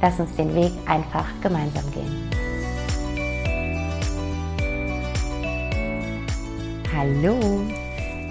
[0.00, 2.30] lass uns den Weg einfach gemeinsam gehen.
[6.96, 7.38] Hallo,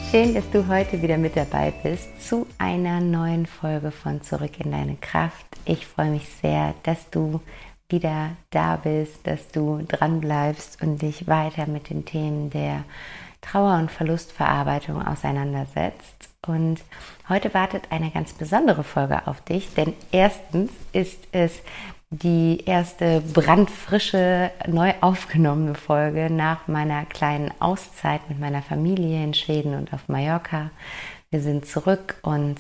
[0.10, 4.72] schön, dass du heute wieder mit dabei bist zu einer neuen Folge von Zurück in
[4.72, 5.46] deine Kraft.
[5.66, 7.42] Ich freue mich sehr, dass du
[7.90, 12.84] wieder da bist, dass du dran bleibst und dich weiter mit den Themen der
[13.42, 16.30] Trauer- und Verlustverarbeitung auseinandersetzt.
[16.48, 16.80] Und
[17.30, 21.62] heute wartet eine ganz besondere Folge auf dich, denn erstens ist es
[22.10, 29.74] die erste brandfrische, neu aufgenommene Folge nach meiner kleinen Auszeit mit meiner Familie in Schweden
[29.74, 30.70] und auf Mallorca.
[31.32, 32.58] Wir sind zurück und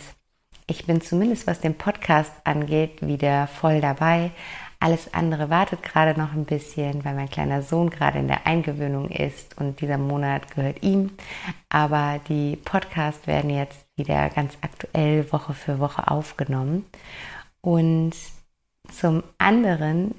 [0.66, 4.31] ich bin zumindest, was den Podcast angeht, wieder voll dabei.
[4.84, 9.09] Alles andere wartet gerade noch ein bisschen, weil mein kleiner Sohn gerade in der Eingewöhnung
[9.09, 11.12] ist und dieser Monat gehört ihm.
[11.70, 16.86] Aber die Podcasts werden jetzt wieder ganz aktuell Woche für Woche aufgenommen.
[17.62, 18.12] Und
[18.92, 20.16] zum anderen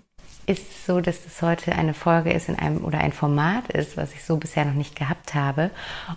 [0.47, 3.99] ist es so, dass das heute eine Folge ist in einem oder ein Format ist,
[3.99, 5.73] was ich so bisher noch nicht gehabt habe.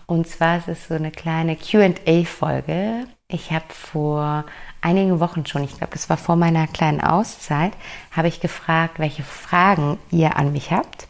[0.06, 3.08] Und zwar ist es so eine kleine QA-Folge.
[3.28, 4.45] Ich habe vor
[4.82, 7.73] einigen Wochen schon, ich glaube, das war vor meiner kleinen Auszeit,
[8.11, 11.08] habe ich gefragt, welche Fragen ihr an mich habt.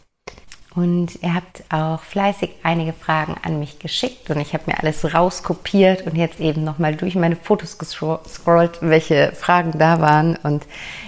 [0.75, 5.11] Und ihr habt auch fleißig einige Fragen an mich geschickt und ich habe mir alles
[5.11, 10.67] rauskopiert und jetzt eben nochmal durch meine Fotos gescrollt, welche Fragen da waren und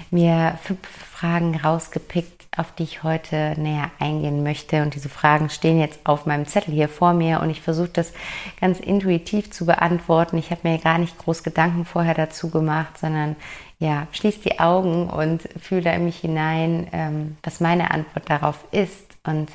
[0.10, 0.80] mir fünf
[1.12, 4.82] Fragen rausgepickt, auf die ich heute näher eingehen möchte.
[4.82, 8.14] Und diese Fragen stehen jetzt auf meinem Zettel hier vor mir und ich versuche das
[8.60, 10.38] ganz intuitiv zu beantworten.
[10.38, 13.36] Ich habe mir gar nicht groß Gedanken vorher dazu gemacht, sondern
[13.78, 19.06] ja, schließ die Augen und fühle in mich hinein, ähm, was meine Antwort darauf ist.
[19.24, 19.50] Und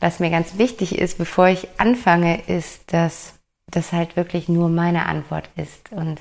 [0.00, 5.06] was mir ganz wichtig ist, bevor ich anfange, ist, dass das halt wirklich nur meine
[5.06, 5.92] Antwort ist.
[5.92, 6.20] Und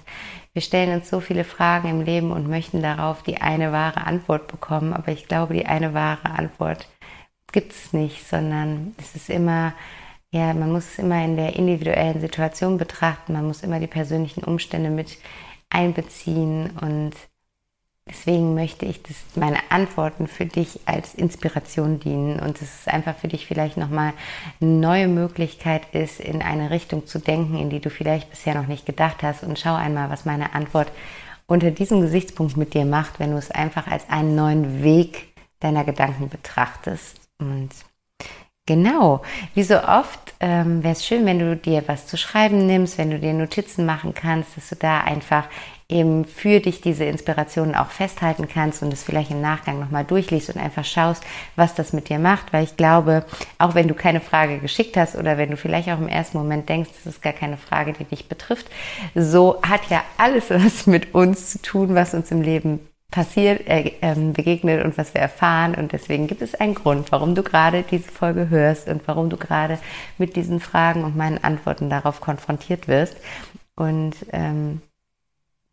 [0.54, 4.48] wir stellen uns so viele Fragen im Leben und möchten darauf die eine wahre Antwort
[4.48, 4.94] bekommen.
[4.94, 6.88] Aber ich glaube, die eine wahre Antwort
[7.52, 9.74] gibt es nicht, sondern es ist immer,
[10.32, 13.34] ja, man muss es immer in der individuellen Situation betrachten.
[13.34, 15.18] Man muss immer die persönlichen Umstände mit
[15.70, 17.14] einbeziehen und
[18.12, 23.16] Deswegen möchte ich, dass meine Antworten für dich als Inspiration dienen und dass es einfach
[23.16, 24.12] für dich vielleicht nochmal
[24.60, 28.68] eine neue Möglichkeit ist, in eine Richtung zu denken, in die du vielleicht bisher noch
[28.68, 29.44] nicht gedacht hast.
[29.44, 30.92] Und schau einmal, was meine Antwort
[31.48, 35.86] unter diesem Gesichtspunkt mit dir macht, wenn du es einfach als einen neuen Weg deiner
[35.86, 37.18] Gedanken betrachtest.
[37.40, 37.70] Und
[38.68, 39.24] Genau,
[39.56, 43.10] wie so oft ähm, wäre es schön, wenn du dir was zu schreiben nimmst, wenn
[43.10, 45.48] du dir Notizen machen kannst, dass du da einfach
[45.92, 50.50] eben für dich diese Inspirationen auch festhalten kannst und es vielleicht im Nachgang nochmal durchliest
[50.50, 51.24] und einfach schaust,
[51.56, 53.26] was das mit dir macht, weil ich glaube,
[53.58, 56.70] auch wenn du keine Frage geschickt hast oder wenn du vielleicht auch im ersten Moment
[56.70, 58.68] denkst, das ist gar keine Frage, die dich betrifft,
[59.16, 62.80] so hat ja alles was mit uns zu tun, was uns im Leben
[63.12, 65.76] passiert, äh, ähm, begegnet und was wir erfahren.
[65.76, 69.38] Und deswegen gibt es einen Grund, warum du gerade diese Folge hörst und warum du
[69.38, 69.78] gerade
[70.18, 73.18] mit diesen Fragen und meinen Antworten darauf konfrontiert wirst.
[73.76, 74.82] Und ähm,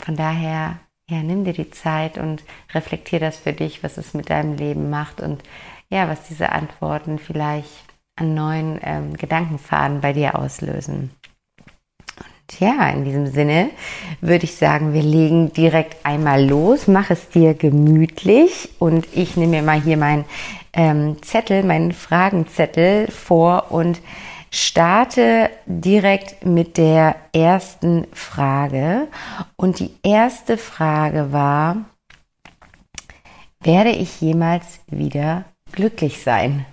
[0.03, 0.79] von daher,
[1.09, 2.43] ja, nimm dir die Zeit und
[2.75, 5.43] reflektier das für dich, was es mit deinem Leben macht und
[5.91, 11.11] ja, was diese Antworten vielleicht an neuen ähm, Gedankenfaden bei dir auslösen.
[12.17, 13.71] Und ja, in diesem Sinne
[14.21, 16.89] würde ich sagen, wir legen direkt einmal los.
[16.89, 20.25] Mach es dir gemütlich und ich nehme mir mal hier meinen
[20.73, 24.01] ähm, Zettel, meinen Fragenzettel vor und
[24.51, 29.09] starte direkt mit der ersten Frage.
[29.57, 31.85] Und die erste Frage war,
[33.61, 36.65] werde ich jemals wieder glücklich sein?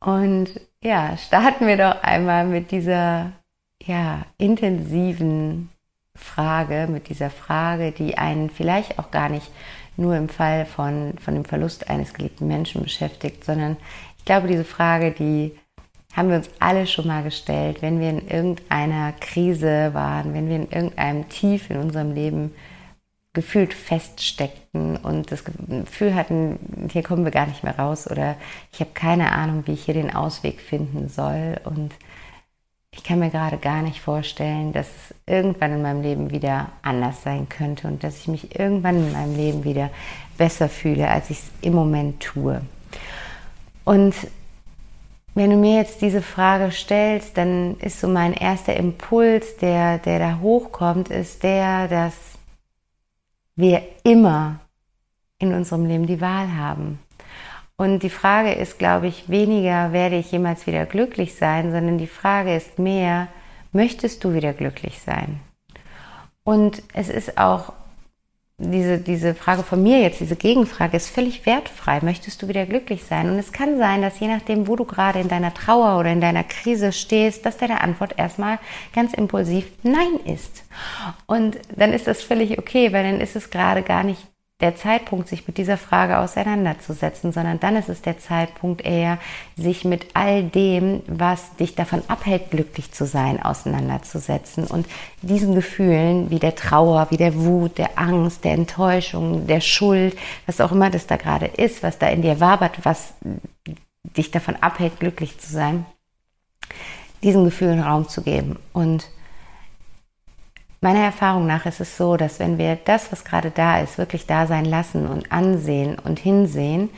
[0.00, 3.32] Und ja, starten wir doch einmal mit dieser
[3.84, 5.70] ja, intensiven
[6.14, 9.50] Frage, mit dieser Frage, die einen vielleicht auch gar nicht
[9.96, 13.76] nur im Fall von, von dem Verlust eines geliebten Menschen beschäftigt, sondern
[14.16, 15.58] ich glaube, diese Frage, die
[16.18, 20.56] haben wir uns alle schon mal gestellt, wenn wir in irgendeiner Krise waren, wenn wir
[20.56, 22.52] in irgendeinem Tief in unserem Leben
[23.34, 28.34] gefühlt feststeckten und das Gefühl hatten, hier kommen wir gar nicht mehr raus oder
[28.72, 31.94] ich habe keine Ahnung, wie ich hier den Ausweg finden soll und
[32.90, 37.22] ich kann mir gerade gar nicht vorstellen, dass es irgendwann in meinem Leben wieder anders
[37.22, 39.90] sein könnte und dass ich mich irgendwann in meinem Leben wieder
[40.36, 42.60] besser fühle, als ich es im Moment tue.
[43.84, 44.16] Und
[45.38, 50.18] wenn du mir jetzt diese Frage stellst, dann ist so mein erster Impuls, der, der
[50.18, 52.14] da hochkommt, ist der, dass
[53.54, 54.58] wir immer
[55.38, 56.98] in unserem Leben die Wahl haben.
[57.76, 62.08] Und die Frage ist, glaube ich, weniger, werde ich jemals wieder glücklich sein, sondern die
[62.08, 63.28] Frage ist mehr,
[63.70, 65.38] möchtest du wieder glücklich sein?
[66.42, 67.72] Und es ist auch
[68.58, 72.00] diese, diese Frage von mir jetzt, diese Gegenfrage ist völlig wertfrei.
[72.02, 73.30] Möchtest du wieder glücklich sein?
[73.30, 76.20] Und es kann sein, dass je nachdem, wo du gerade in deiner Trauer oder in
[76.20, 78.58] deiner Krise stehst, dass deine Antwort erstmal
[78.92, 80.64] ganz impulsiv Nein ist.
[81.26, 84.26] Und dann ist das völlig okay, weil dann ist es gerade gar nicht
[84.60, 89.18] der Zeitpunkt, sich mit dieser Frage auseinanderzusetzen, sondern dann ist es der Zeitpunkt eher,
[89.56, 94.88] sich mit all dem, was dich davon abhält, glücklich zu sein, auseinanderzusetzen und
[95.22, 100.60] diesen Gefühlen wie der Trauer, wie der Wut, der Angst, der Enttäuschung, der Schuld, was
[100.60, 103.14] auch immer das da gerade ist, was da in dir wabert, was
[104.02, 105.86] dich davon abhält, glücklich zu sein,
[107.22, 108.58] diesen Gefühlen Raum zu geben.
[108.72, 109.08] Und
[110.80, 114.26] Meiner Erfahrung nach ist es so, dass wenn wir das, was gerade da ist, wirklich
[114.26, 116.90] da sein lassen und ansehen und hinsehen,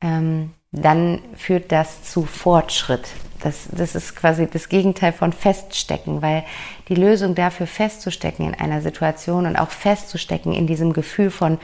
[0.00, 3.08] ähm, dann führt das zu Fortschritt.
[3.40, 6.44] Das, das ist quasi das Gegenteil von Feststecken, weil
[6.88, 11.58] die Lösung dafür festzustecken in einer Situation und auch festzustecken in diesem Gefühl von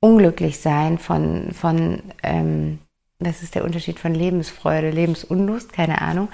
[0.00, 2.78] unglücklich sein, von, von ähm,
[3.18, 6.28] das ist der Unterschied von Lebensfreude, Lebensunlust, keine Ahnung,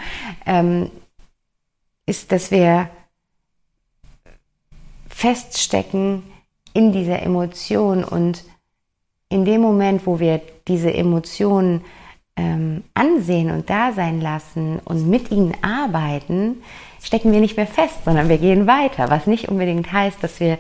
[0.45, 0.91] ähm,
[2.07, 2.91] ist, dass wir
[5.15, 6.25] feststecken
[6.73, 8.05] in dieser Emotion.
[8.05, 8.45] Und
[9.29, 11.83] in dem Moment, wo wir diese Emotionen
[12.37, 16.63] ähm, ansehen und da sein lassen und mit ihnen arbeiten,
[17.01, 20.59] stecken wir nicht mehr fest, sondern wir gehen weiter, was nicht unbedingt heißt, dass wir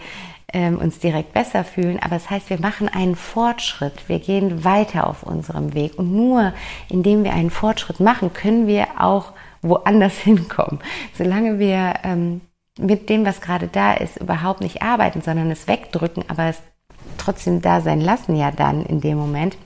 [0.53, 4.63] ähm, uns direkt besser fühlen, aber es das heißt, wir machen einen Fortschritt, wir gehen
[4.63, 5.99] weiter auf unserem Weg.
[5.99, 6.53] Und nur
[6.89, 10.79] indem wir einen Fortschritt machen, können wir auch woanders hinkommen.
[11.13, 12.41] Solange wir ähm,
[12.79, 16.61] mit dem, was gerade da ist, überhaupt nicht arbeiten, sondern es wegdrücken, aber es
[17.19, 19.57] trotzdem da sein lassen, ja dann in dem Moment,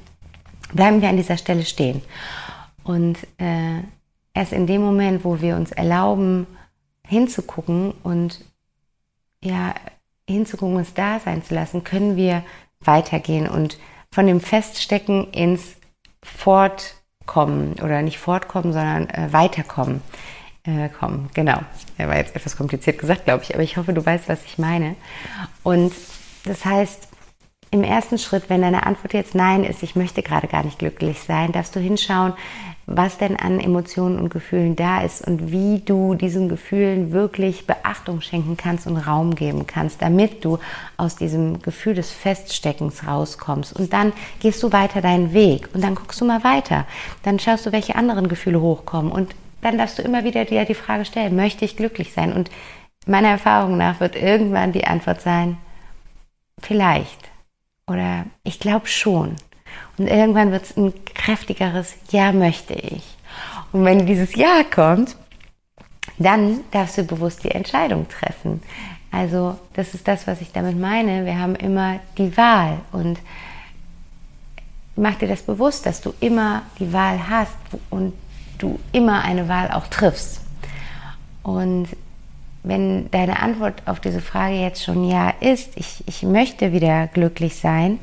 [0.72, 2.02] bleiben wir an dieser Stelle stehen.
[2.84, 3.82] Und äh,
[4.34, 6.46] erst in dem Moment, wo wir uns erlauben,
[7.06, 8.44] hinzugucken und
[9.42, 9.74] ja,
[10.28, 12.42] hinzugucken, uns da sein zu lassen, können wir
[12.80, 13.78] weitergehen und
[14.10, 15.76] von dem Feststecken ins
[16.22, 20.02] Fortkommen oder nicht Fortkommen, sondern äh, Weiterkommen
[20.68, 21.30] äh, kommen.
[21.34, 21.58] Genau.
[21.96, 24.58] Er war jetzt etwas kompliziert gesagt, glaube ich, aber ich hoffe, du weißt, was ich
[24.58, 24.96] meine.
[25.62, 25.92] Und
[26.44, 27.08] das heißt,
[27.70, 31.20] im ersten Schritt, wenn deine Antwort jetzt Nein ist, ich möchte gerade gar nicht glücklich
[31.20, 32.32] sein, darfst du hinschauen,
[32.86, 38.22] was denn an Emotionen und Gefühlen da ist und wie du diesen Gefühlen wirklich Beachtung
[38.22, 40.58] schenken kannst und Raum geben kannst, damit du
[40.96, 43.74] aus diesem Gefühl des Feststeckens rauskommst.
[43.74, 46.86] Und dann gehst du weiter deinen Weg und dann guckst du mal weiter.
[47.22, 50.74] Dann schaust du, welche anderen Gefühle hochkommen und dann darfst du immer wieder dir die
[50.74, 52.32] Frage stellen, möchte ich glücklich sein?
[52.32, 52.50] Und
[53.06, 55.58] meiner Erfahrung nach wird irgendwann die Antwort sein,
[56.60, 57.30] vielleicht
[57.86, 59.36] oder ich glaube schon.
[59.96, 63.02] Und irgendwann wird es ein kräftigeres Ja möchte ich.
[63.72, 65.16] Und wenn dieses Ja kommt,
[66.18, 68.62] dann darfst du bewusst die Entscheidung treffen.
[69.10, 71.24] Also das ist das, was ich damit meine.
[71.24, 73.18] Wir haben immer die Wahl und
[74.96, 77.56] mach dir das bewusst, dass du immer die Wahl hast
[77.90, 78.12] und
[78.58, 80.40] du immer eine Wahl auch triffst.
[81.42, 81.88] Und
[82.62, 87.56] wenn deine Antwort auf diese Frage jetzt schon ja ist, ich, ich möchte wieder glücklich
[87.56, 87.98] sein,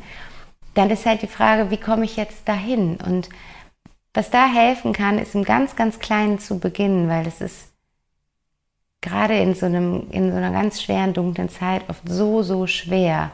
[0.73, 2.97] dann ist halt die Frage, wie komme ich jetzt dahin?
[2.97, 3.29] Und
[4.13, 7.73] was da helfen kann, ist im ganz, ganz Kleinen zu beginnen, weil es ist
[9.01, 13.31] gerade in so, einem, in so einer ganz schweren, dunklen Zeit oft so, so schwer,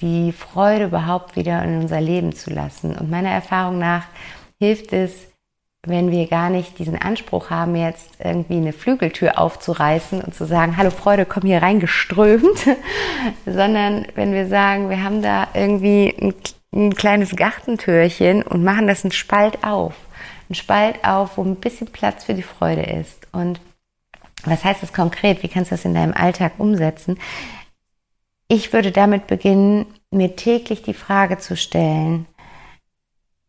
[0.00, 2.96] die Freude überhaupt wieder in unser Leben zu lassen.
[2.96, 4.06] Und meiner Erfahrung nach
[4.58, 5.12] hilft es,
[5.84, 10.76] wenn wir gar nicht diesen Anspruch haben, jetzt irgendwie eine Flügeltür aufzureißen und zu sagen,
[10.76, 12.68] hallo Freude, komm hier reingeströmt,
[13.46, 16.34] sondern wenn wir sagen, wir haben da irgendwie ein,
[16.72, 19.94] ein kleines Gartentürchen und machen das einen Spalt auf.
[20.48, 23.26] Ein Spalt auf, wo ein bisschen Platz für die Freude ist.
[23.32, 23.60] Und
[24.44, 25.42] was heißt das konkret?
[25.42, 27.18] Wie kannst du das in deinem Alltag umsetzen?
[28.46, 32.26] Ich würde damit beginnen, mir täglich die Frage zu stellen,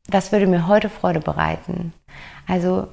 [0.10, 1.94] was würde mir heute Freude bereiten?
[2.48, 2.88] Also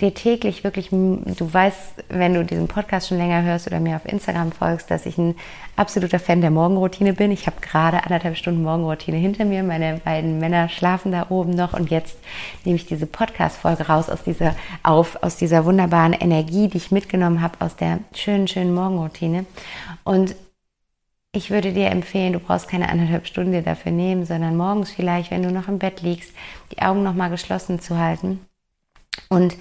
[0.00, 4.04] dir täglich wirklich, du weißt, wenn du diesen Podcast schon länger hörst oder mir auf
[4.04, 5.34] Instagram folgst, dass ich ein
[5.76, 7.32] absoluter Fan der Morgenroutine bin.
[7.32, 9.62] Ich habe gerade anderthalb Stunden Morgenroutine hinter mir.
[9.62, 12.18] Meine beiden Männer schlafen da oben noch und jetzt
[12.64, 17.40] nehme ich diese Podcast-Folge raus aus dieser, auf, aus dieser wunderbaren Energie, die ich mitgenommen
[17.40, 19.46] habe aus der schönen, schönen Morgenroutine.
[20.04, 20.36] Und
[21.32, 25.42] ich würde dir empfehlen, du brauchst keine anderthalb Stunden dafür nehmen, sondern morgens vielleicht, wenn
[25.42, 26.32] du noch im Bett liegst,
[26.72, 28.40] die Augen nochmal geschlossen zu halten
[29.28, 29.56] und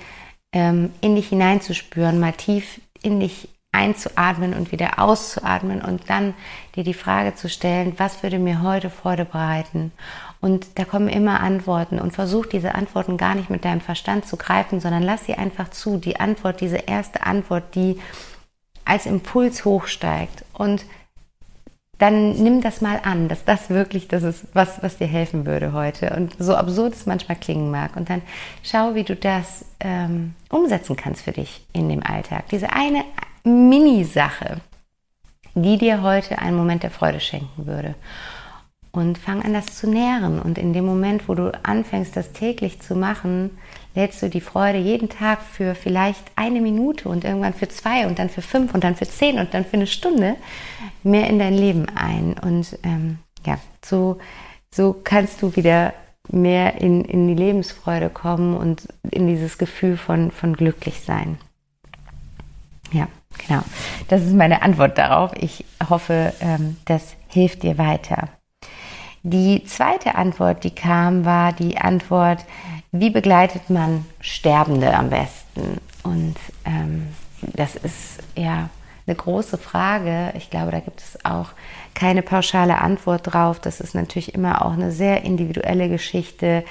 [0.54, 6.34] ähm, in dich hineinzuspüren, mal tief in dich einzuatmen und wieder auszuatmen und dann
[6.76, 9.92] dir die Frage zu stellen, was würde mir heute Freude bereiten?
[10.40, 14.38] Und da kommen immer Antworten und versuch diese Antworten gar nicht mit deinem Verstand zu
[14.38, 15.98] greifen, sondern lass sie einfach zu.
[15.98, 18.00] Die Antwort, diese erste Antwort, die
[18.86, 20.86] als Impuls hochsteigt und
[21.98, 25.74] dann nimm das mal an, dass das wirklich das ist, was, was dir helfen würde
[25.74, 26.16] heute.
[26.16, 27.96] Und so absurd es manchmal klingen mag.
[27.96, 28.22] Und dann
[28.62, 32.50] schau, wie du das ähm, umsetzen kannst für dich in dem Alltag.
[32.50, 33.04] Diese eine
[33.44, 34.62] Mini-Sache,
[35.56, 37.96] die dir heute einen Moment der Freude schenken würde.
[38.92, 40.40] Und fang an, das zu nähren.
[40.40, 43.58] Und in dem Moment, wo du anfängst, das täglich zu machen,
[43.98, 48.20] lädst du die Freude jeden Tag für vielleicht eine Minute und irgendwann für zwei und
[48.20, 50.36] dann für fünf und dann für zehn und dann für eine Stunde
[51.02, 52.36] mehr in dein Leben ein.
[52.40, 54.20] Und ähm, ja, so,
[54.70, 55.96] so kannst du wieder
[56.30, 61.40] mehr in, in die Lebensfreude kommen und in dieses Gefühl von, von glücklich sein.
[62.92, 63.08] Ja,
[63.48, 63.64] genau.
[64.10, 65.32] Das ist meine Antwort darauf.
[65.40, 68.30] Ich hoffe, ähm, das hilft dir weiter.
[69.24, 72.46] Die zweite Antwort, die kam, war die Antwort,
[73.00, 75.80] wie begleitet man Sterbende am besten?
[76.04, 76.36] Und
[76.66, 77.08] ähm,
[77.42, 78.70] das ist ja
[79.06, 80.34] eine große Frage.
[80.36, 81.50] Ich glaube, da gibt es auch
[81.94, 83.60] keine pauschale Antwort drauf.
[83.60, 86.64] Das ist natürlich immer auch eine sehr individuelle Geschichte.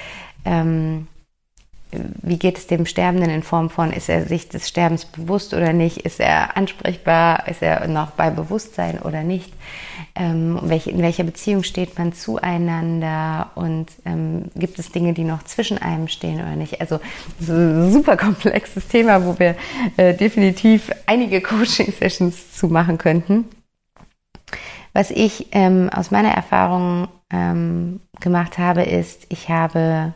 [0.44, 1.08] Ähm,
[1.92, 5.72] wie geht es dem Sterbenden in Form von, ist er sich des Sterbens bewusst oder
[5.72, 5.98] nicht?
[5.98, 7.46] Ist er ansprechbar?
[7.48, 9.52] Ist er noch bei Bewusstsein oder nicht?
[10.14, 13.50] Ähm, in welcher Beziehung steht man zueinander?
[13.54, 16.80] Und ähm, gibt es Dinge, die noch zwischen einem stehen oder nicht?
[16.80, 16.98] Also
[17.38, 19.54] super komplexes Thema, wo wir
[19.96, 23.44] äh, definitiv einige Coaching-Sessions zu machen könnten.
[24.92, 30.14] Was ich ähm, aus meiner Erfahrung ähm, gemacht habe, ist, ich habe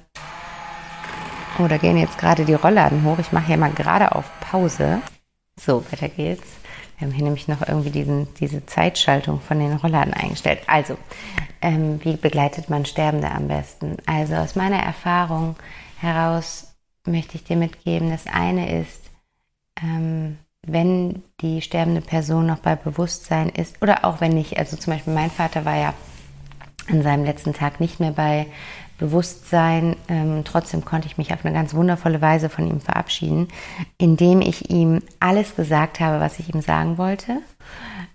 [1.61, 3.19] Oh, da gehen jetzt gerade die Rollladen hoch.
[3.19, 5.03] Ich mache hier mal gerade auf Pause.
[5.57, 6.47] So, weiter geht's.
[6.97, 10.61] Wir haben hier nämlich noch irgendwie diesen, diese Zeitschaltung von den Rollladen eingestellt.
[10.67, 10.97] Also,
[11.61, 13.99] ähm, wie begleitet man Sterbende am besten?
[14.07, 15.57] Also aus meiner Erfahrung
[15.99, 16.75] heraus
[17.05, 19.11] möchte ich dir mitgeben, das eine ist,
[19.83, 24.95] ähm, wenn die sterbende Person noch bei Bewusstsein ist oder auch wenn nicht, also zum
[24.95, 25.95] Beispiel mein Vater war ja
[26.89, 28.47] an seinem letzten Tag nicht mehr bei
[29.01, 29.97] Bewusstsein.
[30.09, 33.49] Ähm, trotzdem konnte ich mich auf eine ganz wundervolle Weise von ihm verabschieden,
[33.99, 37.39] indem ich ihm alles gesagt habe, was ich ihm sagen wollte.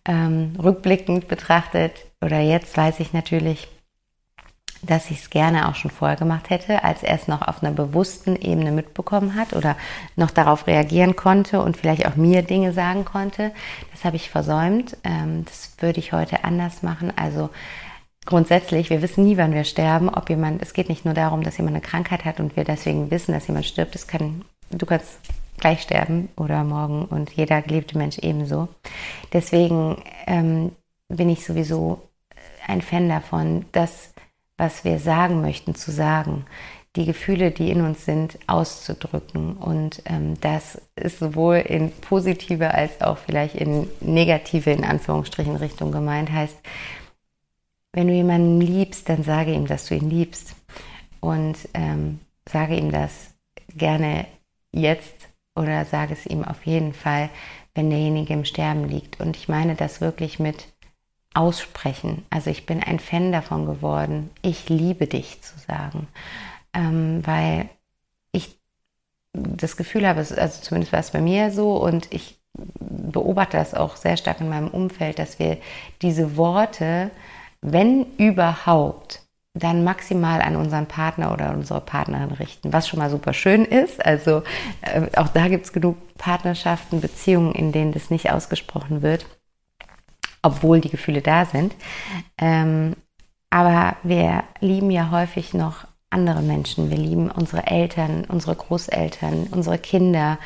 [0.08, 3.68] Ähm, rückblickend betrachtet oder jetzt weiß ich natürlich,
[4.86, 7.72] dass ich es gerne auch schon vorher gemacht hätte, als er es noch auf einer
[7.72, 9.76] bewussten Ebene mitbekommen hat oder
[10.16, 13.52] noch darauf reagieren konnte und vielleicht auch mir Dinge sagen konnte.
[13.92, 14.98] Das habe ich versäumt.
[15.04, 17.12] Ähm, das würde ich heute anders machen.
[17.16, 17.50] Also
[18.26, 21.58] grundsätzlich, wir wissen nie, wann wir sterben, ob jemand, es geht nicht nur darum, dass
[21.58, 23.96] jemand eine Krankheit hat und wir deswegen wissen, dass jemand stirbt.
[23.96, 25.20] Es kann, du kannst
[25.58, 28.68] gleich sterben oder morgen und jeder geliebte Mensch ebenso.
[29.32, 30.72] Deswegen ähm,
[31.08, 32.02] bin ich sowieso
[32.68, 34.14] ein Fan davon, das,
[34.58, 36.46] was wir sagen möchten, zu sagen.
[36.96, 39.58] Die Gefühle, die in uns sind, auszudrücken.
[39.58, 45.92] Und ähm, das ist sowohl in positive als auch vielleicht in negative, in Anführungsstrichen, Richtung
[45.92, 46.32] gemeint.
[46.32, 46.58] Heißt,
[47.96, 50.54] wenn du jemanden liebst, dann sage ihm, dass du ihn liebst.
[51.22, 53.34] Und ähm, sage ihm das
[53.70, 54.28] gerne
[54.74, 57.30] jetzt oder sage es ihm auf jeden Fall,
[57.74, 59.22] wenn derjenige im Sterben liegt.
[59.22, 60.68] Und ich meine das wirklich mit
[61.34, 62.26] aussprechen.
[62.30, 66.08] Also ich bin ein Fan davon geworden, ich liebe dich zu sagen,
[66.74, 67.70] ähm, weil
[68.34, 68.58] ich
[69.32, 73.96] das Gefühl habe, also zumindest war es bei mir so und ich beobachte das auch
[73.96, 75.58] sehr stark in meinem Umfeld, dass wir
[76.02, 77.12] diese Worte
[77.66, 79.22] wenn überhaupt,
[79.56, 84.06] dann maximal an unseren Partner oder unsere Partnerin richten, was schon mal super schön ist.
[84.06, 84.44] Also
[84.82, 89.26] äh, auch da gibt es genug Partnerschaften, Beziehungen, in denen das nicht ausgesprochen wird,
[90.42, 91.74] obwohl die Gefühle da sind.
[92.38, 92.96] Ähm,
[93.50, 96.90] aber wir lieben ja häufig noch andere Menschen.
[96.90, 100.38] Wir lieben unsere Eltern, unsere Großeltern, unsere Kinder.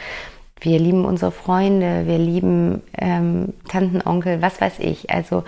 [0.61, 5.09] Wir lieben unsere Freunde, wir lieben ähm, Tanten, Onkel, was weiß ich.
[5.09, 5.43] Also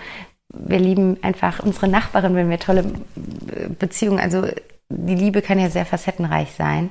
[0.52, 2.84] wir lieben einfach unsere Nachbarin, wenn wir tolle
[3.78, 4.46] Beziehungen, also
[4.88, 6.90] die Liebe kann ja sehr facettenreich sein.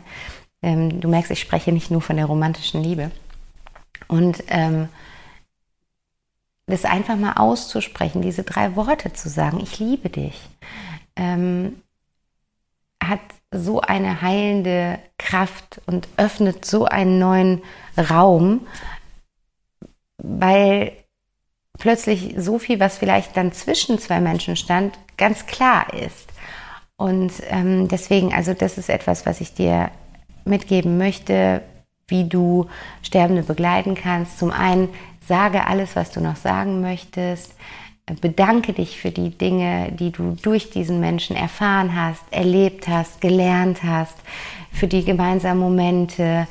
[0.61, 3.11] ähm, du merkst, ich spreche nicht nur von der romantischen Liebe.
[4.07, 4.89] Und ähm,
[6.67, 10.39] das einfach mal auszusprechen, diese drei Worte zu sagen, ich liebe dich,
[11.15, 11.81] ähm,
[13.03, 13.19] hat
[13.51, 17.61] so eine heilende Kraft und öffnet so einen neuen
[17.97, 18.67] Raum,
[20.17, 20.93] weil
[21.81, 26.29] plötzlich so viel, was vielleicht dann zwischen zwei Menschen stand, ganz klar ist.
[26.95, 29.89] Und ähm, deswegen, also das ist etwas, was ich dir
[30.45, 31.63] mitgeben möchte,
[32.07, 32.67] wie du
[33.01, 34.37] Sterbende begleiten kannst.
[34.37, 34.89] Zum einen,
[35.27, 37.55] sage alles, was du noch sagen möchtest.
[38.21, 43.83] Bedanke dich für die Dinge, die du durch diesen Menschen erfahren hast, erlebt hast, gelernt
[43.83, 44.17] hast,
[44.71, 46.47] für die gemeinsamen Momente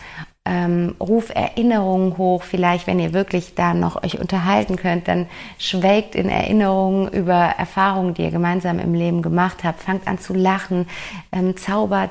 [0.46, 2.42] ähm, ruf Erinnerungen hoch.
[2.42, 5.26] Vielleicht, wenn ihr wirklich da noch euch unterhalten könnt, dann
[5.58, 9.82] schwelgt in Erinnerungen über Erfahrungen, die ihr gemeinsam im Leben gemacht habt.
[9.82, 10.88] Fangt an zu lachen,
[11.32, 12.10] ähm, zaubert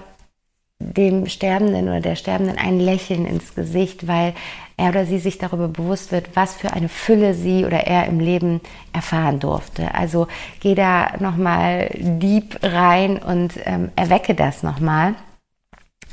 [0.82, 4.34] dem Sterbenden oder der Sterbenden ein Lächeln ins Gesicht, weil
[4.78, 8.22] er oder sie sich darüber bewusst wird, was für eine Fülle sie oder er im
[8.22, 8.62] Leben
[8.94, 9.94] erfahren durfte.
[9.94, 10.28] Also
[10.62, 15.16] geh da nochmal deep rein und ähm, erwecke das nochmal.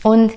[0.02, 0.32] Und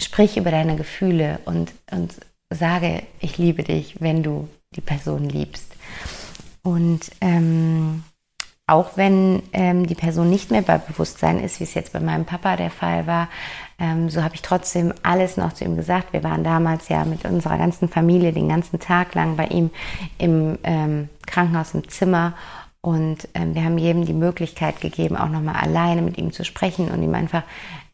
[0.00, 2.14] sprich über deine Gefühle und, und
[2.50, 5.72] sage, ich liebe dich, wenn du die Person liebst.
[6.62, 8.02] Und ähm,
[8.66, 12.24] auch wenn ähm, die Person nicht mehr bei Bewusstsein ist, wie es jetzt bei meinem
[12.24, 13.28] Papa der Fall war,
[13.78, 16.12] ähm, so habe ich trotzdem alles noch zu ihm gesagt.
[16.12, 19.70] Wir waren damals ja mit unserer ganzen Familie den ganzen Tag lang bei ihm
[20.18, 22.34] im ähm, Krankenhaus im Zimmer
[22.86, 26.88] und ähm, wir haben jedem die Möglichkeit gegeben, auch nochmal alleine mit ihm zu sprechen
[26.88, 27.42] und ihm einfach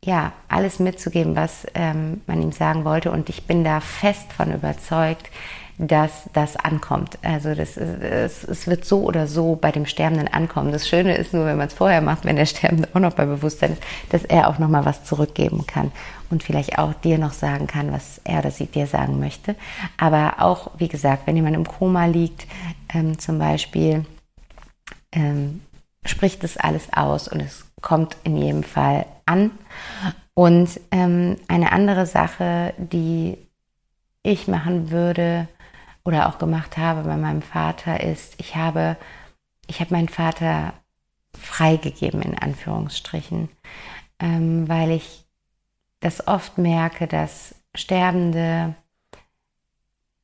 [0.04, 3.10] ja, alles mitzugeben, was ähm, man ihm sagen wollte.
[3.10, 5.30] Und ich bin da fest von überzeugt,
[5.78, 7.16] dass das ankommt.
[7.22, 10.72] Also das es, es wird so oder so bei dem Sterbenden ankommen.
[10.72, 13.24] Das Schöne ist nur, wenn man es vorher macht, wenn der Sterbende auch noch bei
[13.24, 15.90] Bewusstsein ist, dass er auch noch mal was zurückgeben kann
[16.28, 19.54] und vielleicht auch dir noch sagen kann, was er oder sie dir sagen möchte.
[19.96, 22.46] Aber auch, wie gesagt, wenn jemand im Koma liegt,
[22.92, 24.04] ähm, zum Beispiel,
[25.12, 25.60] ähm,
[26.04, 29.52] spricht das alles aus und es kommt in jedem Fall an.
[30.34, 33.36] Und ähm, eine andere Sache, die
[34.22, 35.48] ich machen würde
[36.04, 38.96] oder auch gemacht habe bei meinem Vater, ist, ich habe,
[39.66, 40.72] ich habe meinen Vater
[41.38, 43.48] freigegeben in Anführungsstrichen,
[44.18, 45.24] ähm, weil ich
[46.00, 48.74] das oft merke, dass Sterbende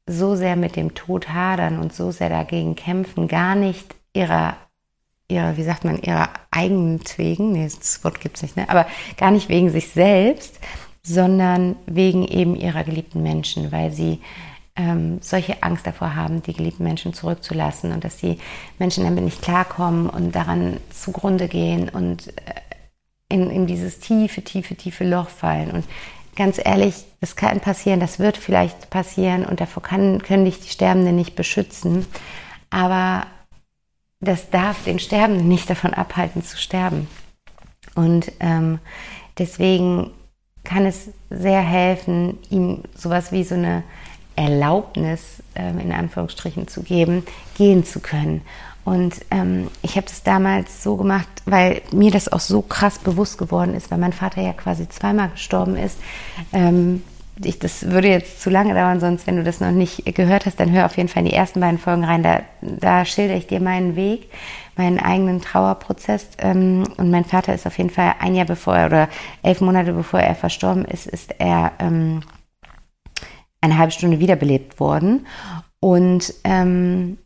[0.07, 4.57] so sehr mit dem Tod hadern und so sehr dagegen kämpfen, gar nicht ihrer
[5.29, 8.69] ihrer, wie sagt man, ihrer eigenen wegen, nee, das Wort gibt es nicht, ne?
[8.69, 8.87] aber
[9.17, 10.59] gar nicht wegen sich selbst,
[11.03, 14.21] sondern wegen eben ihrer geliebten Menschen, weil sie
[14.77, 18.39] ähm, solche Angst davor haben, die geliebten Menschen zurückzulassen und dass die
[18.79, 22.33] Menschen damit nicht klarkommen und daran zugrunde gehen und äh,
[23.29, 25.71] in, in dieses tiefe, tiefe, tiefe Loch fallen.
[25.71, 25.85] Und
[26.37, 30.71] ganz ehrlich, das kann passieren, das wird vielleicht passieren und davor kann, können dich die
[30.71, 32.07] Sterbenden nicht beschützen.
[32.71, 33.27] Aber
[34.21, 37.09] das darf den Sterbenden nicht davon abhalten zu sterben.
[37.95, 38.79] Und ähm,
[39.39, 40.11] deswegen
[40.65, 43.85] kann es sehr helfen, ihm sowas wie so eine
[44.37, 47.25] Erlaubnis ähm, in Anführungsstrichen zu geben,
[47.57, 48.43] gehen zu können.
[48.85, 53.37] Und ähm, ich habe das damals so gemacht, weil mir das auch so krass bewusst
[53.37, 55.99] geworden ist, weil mein Vater ja quasi zweimal gestorben ist.
[56.53, 57.03] Ähm,
[57.45, 60.59] ich, das würde jetzt zu lange dauern, sonst, wenn du das noch nicht gehört hast,
[60.61, 62.23] dann hör auf jeden Fall in die ersten beiden Folgen rein.
[62.23, 64.31] Da, da schilder ich dir meinen Weg,
[64.77, 66.29] meinen eigenen Trauerprozess.
[66.39, 69.09] Ähm, und mein Vater ist auf jeden Fall ein Jahr bevor er oder
[69.43, 72.23] elf Monate bevor er verstorben ist, ist er ähm,
[73.61, 75.27] eine halbe Stunde wiederbelebt worden.
[75.81, 77.19] Und ähm,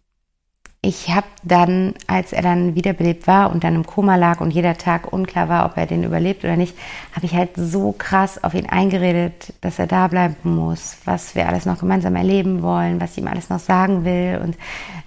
[0.84, 4.76] ich habe dann, als er dann wiederbelebt war und dann im Koma lag und jeder
[4.76, 6.76] Tag unklar war, ob er den überlebt oder nicht,
[7.14, 11.48] habe ich halt so krass auf ihn eingeredet, dass er da bleiben muss, was wir
[11.48, 14.56] alles noch gemeinsam erleben wollen, was ich ihm alles noch sagen will und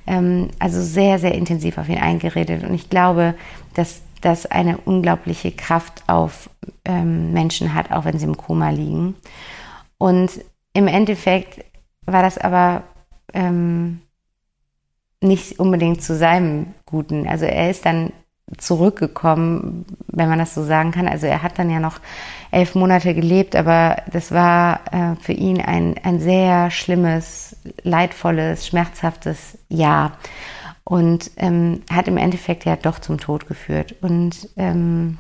[0.08, 2.64] ähm, also sehr, sehr intensiv auf ihn eingeredet.
[2.64, 3.36] Und ich glaube,
[3.74, 6.50] dass das eine unglaubliche Kraft auf
[6.86, 9.16] ähm, Menschen hat, auch wenn sie im Koma liegen.
[9.98, 10.32] Und
[10.72, 11.66] im Endeffekt
[12.06, 12.84] war das aber
[13.34, 14.00] ähm,
[15.28, 17.28] nicht unbedingt zu seinem Guten.
[17.28, 18.12] Also er ist dann
[18.58, 21.08] zurückgekommen, wenn man das so sagen kann.
[21.08, 22.00] Also er hat dann ja noch
[22.52, 29.58] elf Monate gelebt, aber das war äh, für ihn ein, ein sehr schlimmes, leidvolles, schmerzhaftes
[29.68, 30.14] Jahr
[30.84, 33.96] und ähm, hat im Endeffekt ja doch zum Tod geführt.
[34.02, 35.18] Und ähm,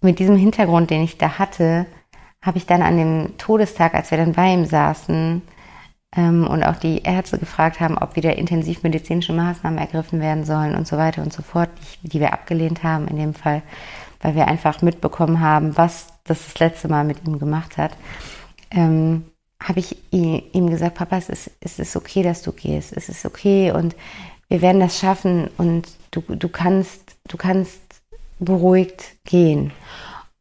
[0.00, 1.86] mit diesem Hintergrund, den ich da hatte,
[2.42, 5.40] habe ich dann an dem Todestag, als wir dann bei ihm saßen,
[6.16, 10.96] und auch die Ärzte gefragt haben, ob wieder intensivmedizinische Maßnahmen ergriffen werden sollen und so
[10.96, 11.70] weiter und so fort,
[12.02, 13.62] die, die wir abgelehnt haben in dem Fall,
[14.20, 17.92] weil wir einfach mitbekommen haben, was das das letzte Mal mit ihm gemacht hat,
[18.70, 19.24] ähm,
[19.62, 22.92] habe ich ihm gesagt, Papa, es ist, es ist okay, dass du gehst.
[22.94, 23.96] Es ist okay und
[24.48, 27.80] wir werden das schaffen und du, du kannst, du kannst
[28.38, 29.72] beruhigt gehen.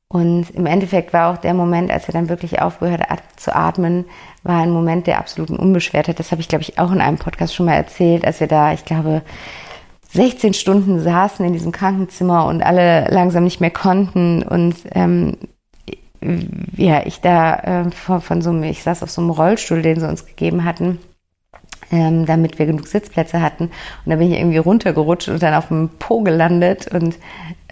[0.09, 4.05] Und im Endeffekt war auch der Moment, als er dann wirklich aufgehört hat zu atmen,
[4.43, 6.19] war ein Moment der absoluten Unbeschwertheit.
[6.19, 8.73] Das habe ich, glaube ich, auch in einem Podcast schon mal erzählt, als wir da,
[8.73, 9.21] ich glaube,
[10.09, 15.37] 16 Stunden saßen in diesem Krankenzimmer und alle langsam nicht mehr konnten und ähm,
[16.77, 19.99] ja, ich da äh, von, von, so einem, ich saß auf so einem Rollstuhl, den
[19.99, 20.99] sie uns gegeben hatten,
[21.91, 23.65] ähm, damit wir genug Sitzplätze hatten.
[23.65, 27.15] Und da bin ich irgendwie runtergerutscht und dann auf dem Po gelandet und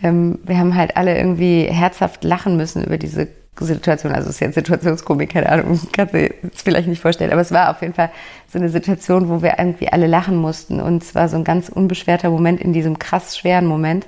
[0.03, 3.27] ähm, wir haben halt alle irgendwie herzhaft lachen müssen über diese
[3.65, 4.11] Situation.
[4.13, 7.31] Also es ist ja Situationskomik, keine Ahnung, kannst du es vielleicht nicht vorstellen.
[7.31, 8.11] Aber es war auf jeden Fall
[8.47, 10.79] so eine Situation, wo wir irgendwie alle lachen mussten.
[10.79, 14.07] Und es war so ein ganz unbeschwerter Moment in diesem krass schweren Moment.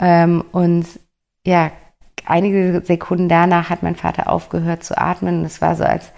[0.00, 0.86] Ähm, und
[1.46, 1.72] ja,
[2.24, 5.40] einige Sekunden danach hat mein Vater aufgehört zu atmen.
[5.40, 6.12] Und es war so, als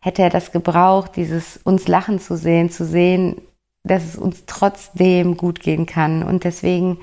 [0.00, 3.40] hätte er das gebraucht, dieses uns lachen zu sehen, zu sehen,
[3.84, 6.22] dass es uns trotzdem gut gehen kann.
[6.22, 6.98] Und deswegen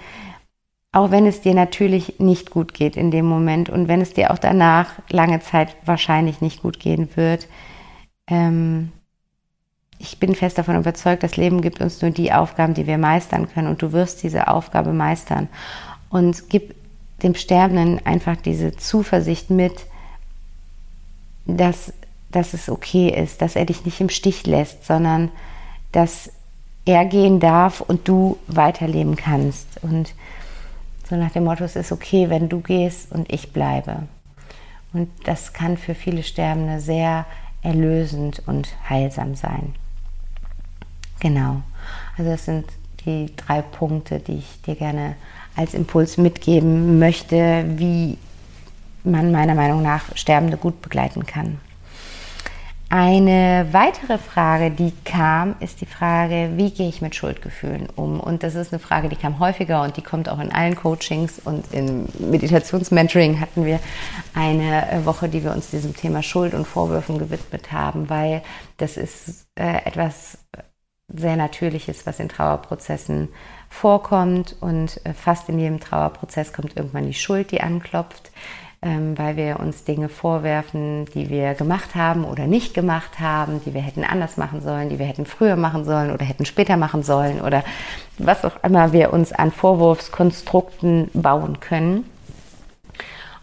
[0.92, 4.32] auch wenn es dir natürlich nicht gut geht in dem Moment und wenn es dir
[4.32, 7.48] auch danach lange Zeit wahrscheinlich nicht gut gehen wird.
[8.28, 8.92] Ähm,
[10.00, 13.50] ich bin fest davon überzeugt, das Leben gibt uns nur die Aufgaben, die wir meistern
[13.50, 15.50] können und du wirst diese Aufgabe meistern.
[16.10, 16.74] Und gib
[17.22, 19.74] dem Sterbenden einfach diese Zuversicht mit,
[21.46, 21.94] dass,
[22.32, 25.32] dass es okay ist, dass er dich nicht im Stich lässt, sondern
[25.92, 26.32] dass
[26.86, 29.84] er gehen darf und du weiterleben kannst.
[29.84, 30.14] Und
[31.10, 34.04] so nach dem Motto, es ist okay, wenn du gehst und ich bleibe.
[34.94, 37.26] Und das kann für viele Sterbende sehr
[37.62, 39.74] erlösend und heilsam sein.
[41.20, 41.62] Genau.
[42.18, 42.66] Also das sind
[43.06, 45.16] die drei Punkte, die ich dir gerne
[45.56, 48.18] als Impuls mitgeben möchte, wie
[49.04, 51.60] man meiner Meinung nach Sterbende gut begleiten kann.
[52.92, 58.20] Eine weitere Frage, die kam, ist die Frage, wie gehe ich mit Schuldgefühlen um?
[58.20, 61.38] Und das ist eine Frage, die kam häufiger und die kommt auch in allen Coachings
[61.38, 63.80] und im Meditationsmentoring hatten wir
[64.34, 68.42] eine Woche, die wir uns diesem Thema Schuld und Vorwürfen gewidmet haben, weil
[68.78, 70.40] das ist äh, etwas
[71.10, 73.30] sehr Natürliches, was in Trauerprozessen
[73.70, 78.32] vorkommt und äh, fast in jedem Trauerprozess kommt irgendwann die Schuld, die anklopft
[78.82, 83.74] ähm, weil wir uns Dinge vorwerfen, die wir gemacht haben oder nicht gemacht haben, die
[83.74, 87.04] wir hätten anders machen sollen, die wir hätten früher machen sollen oder hätten später machen
[87.04, 87.64] sollen oder
[88.18, 92.06] was auch immer wir uns an Vorwurfskonstrukten bauen können.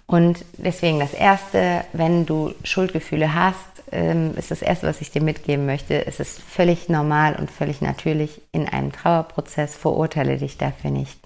[0.06, 3.58] Und deswegen das Erste, wenn du Schuldgefühle hast,
[3.92, 6.06] ähm, ist das Erste, was ich dir mitgeben möchte.
[6.06, 9.76] Es ist völlig normal und völlig natürlich in einem Trauerprozess.
[9.76, 11.25] Verurteile dich dafür nicht.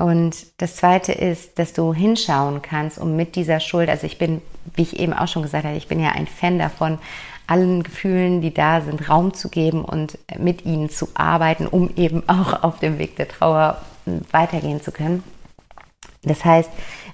[0.00, 4.40] Und das Zweite ist, dass du hinschauen kannst, um mit dieser Schuld, also ich bin,
[4.74, 6.98] wie ich eben auch schon gesagt habe, ich bin ja ein Fan davon,
[7.46, 12.26] allen Gefühlen, die da sind, Raum zu geben und mit ihnen zu arbeiten, um eben
[12.28, 13.82] auch auf dem Weg der Trauer
[14.30, 15.22] weitergehen zu können.
[16.22, 16.70] Das heißt,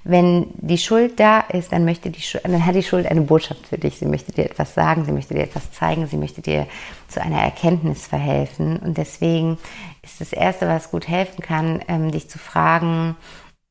[0.08, 3.66] wenn die Schuld da ist, dann möchte die Schuld, dann hat die Schuld eine Botschaft
[3.66, 3.98] für dich.
[3.98, 6.68] Sie möchte dir etwas sagen, sie möchte dir etwas zeigen, sie möchte dir
[7.08, 8.78] zu einer Erkenntnis verhelfen.
[8.78, 9.58] Und deswegen
[10.02, 13.16] ist das Erste, was gut helfen kann, ähm, dich zu fragen,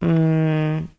[0.01, 0.89] mh, mm,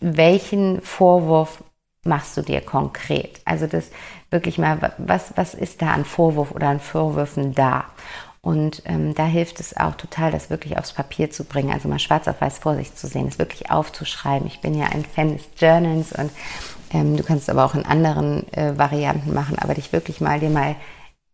[0.00, 1.64] welchen Vorwurf
[2.04, 3.40] machst du dir konkret?
[3.44, 3.90] Also das
[4.30, 7.86] wirklich mal, was, was ist da an Vorwurf oder an Vorwürfen da?
[8.46, 11.98] Und ähm, da hilft es auch total, das wirklich aufs Papier zu bringen, also mal
[11.98, 14.46] schwarz auf weiß vor sich zu sehen, es wirklich aufzuschreiben.
[14.46, 16.30] Ich bin ja ein Fan des Journals und
[16.92, 20.38] ähm, du kannst es aber auch in anderen äh, Varianten machen, aber dich wirklich mal
[20.38, 20.76] dir mal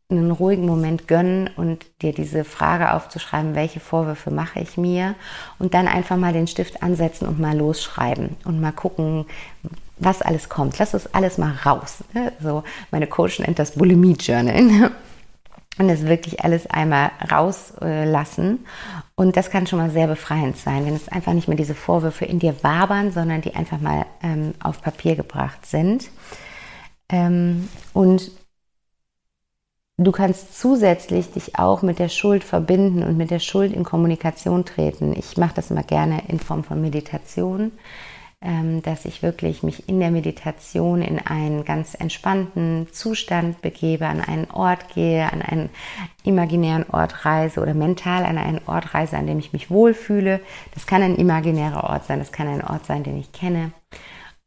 [0.08, 5.14] einen ruhigen Moment gönnen und dir diese Frage aufzuschreiben, welche Vorwürfe mache ich mir
[5.58, 9.26] und dann einfach mal den Stift ansetzen und mal losschreiben und mal gucken,
[9.98, 10.78] was alles kommt.
[10.78, 12.04] Lass es alles mal raus.
[12.14, 12.32] Ne?
[12.42, 14.92] So, meine Coach nennt das Bulimie Journal
[15.78, 18.66] und das wirklich alles einmal rauslassen.
[19.14, 22.24] Und das kann schon mal sehr befreiend sein, wenn es einfach nicht mehr diese Vorwürfe
[22.24, 26.10] in dir wabern, sondern die einfach mal ähm, auf Papier gebracht sind.
[27.08, 28.30] Ähm, und
[29.96, 34.64] du kannst zusätzlich dich auch mit der Schuld verbinden und mit der Schuld in Kommunikation
[34.64, 35.14] treten.
[35.16, 37.72] Ich mache das immer gerne in Form von Meditation
[38.82, 44.50] dass ich wirklich mich in der Meditation in einen ganz entspannten Zustand begebe, an einen
[44.50, 45.70] Ort gehe, an einen
[46.24, 50.40] imaginären Ort reise oder mental an einen Ort reise, an dem ich mich wohlfühle.
[50.74, 53.70] Das kann ein imaginärer Ort sein, das kann ein Ort sein, den ich kenne.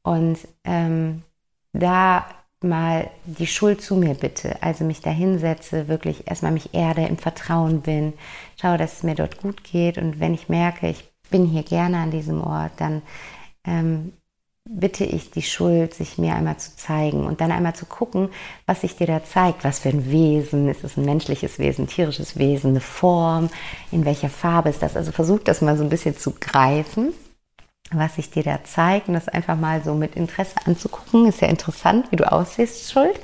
[0.03, 1.23] Und ähm,
[1.71, 2.25] da
[2.61, 7.17] mal die Schuld zu mir bitte, also mich da hinsetze, wirklich erstmal mich erde, im
[7.17, 8.13] Vertrauen bin,
[8.59, 11.97] schaue, dass es mir dort gut geht und wenn ich merke, ich bin hier gerne
[11.97, 13.01] an diesem Ort, dann
[13.65, 14.13] ähm,
[14.67, 18.29] bitte ich die Schuld, sich mir einmal zu zeigen und dann einmal zu gucken,
[18.65, 19.63] was sich dir da zeigt.
[19.63, 23.49] Was für ein Wesen, ist es ein menschliches Wesen, tierisches Wesen, eine Form,
[23.91, 24.95] in welcher Farbe ist das?
[24.95, 27.13] Also versuch das mal so ein bisschen zu greifen,
[27.91, 31.27] was sich dir da zeigt und das einfach mal so mit Interesse anzugucken.
[31.27, 33.19] Ist ja interessant, wie du aussiehst, Schuld.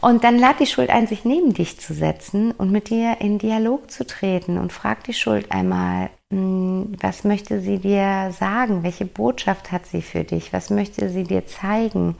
[0.00, 3.38] Und dann lad die Schuld ein, sich neben dich zu setzen und mit dir in
[3.38, 8.84] Dialog zu treten und frag die Schuld einmal, was möchte sie dir sagen?
[8.84, 10.52] Welche Botschaft hat sie für dich?
[10.52, 12.14] Was möchte sie dir zeigen?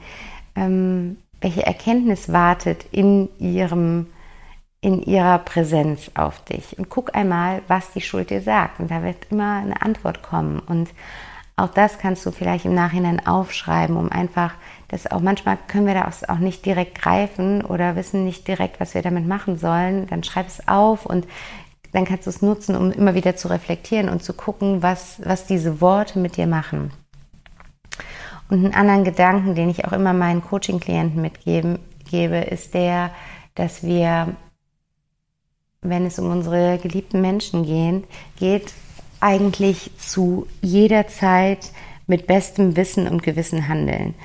[0.55, 4.07] Ähm, welche Erkenntnis wartet in ihrem
[4.83, 9.03] in ihrer Präsenz auf dich und guck einmal, was die Schuld dir sagt und da
[9.03, 10.89] wird immer eine Antwort kommen und
[11.55, 14.55] auch das kannst du vielleicht im Nachhinein aufschreiben, um einfach
[14.87, 18.95] das auch manchmal können wir das auch nicht direkt greifen oder wissen nicht direkt, was
[18.95, 20.07] wir damit machen sollen.
[20.07, 21.27] Dann schreib es auf und
[21.91, 25.45] dann kannst du es nutzen, um immer wieder zu reflektieren und zu gucken, was, was
[25.45, 26.91] diese Worte mit dir machen.
[28.49, 33.11] Und einen anderen Gedanken, den ich auch immer meinen Coaching-Klienten mitgebe, gebe, ist der,
[33.55, 34.35] dass wir,
[35.81, 38.03] wenn es um unsere geliebten Menschen gehen,
[38.37, 38.73] geht,
[39.19, 41.71] eigentlich zu jeder Zeit
[42.07, 44.15] mit bestem Wissen und Gewissen handeln.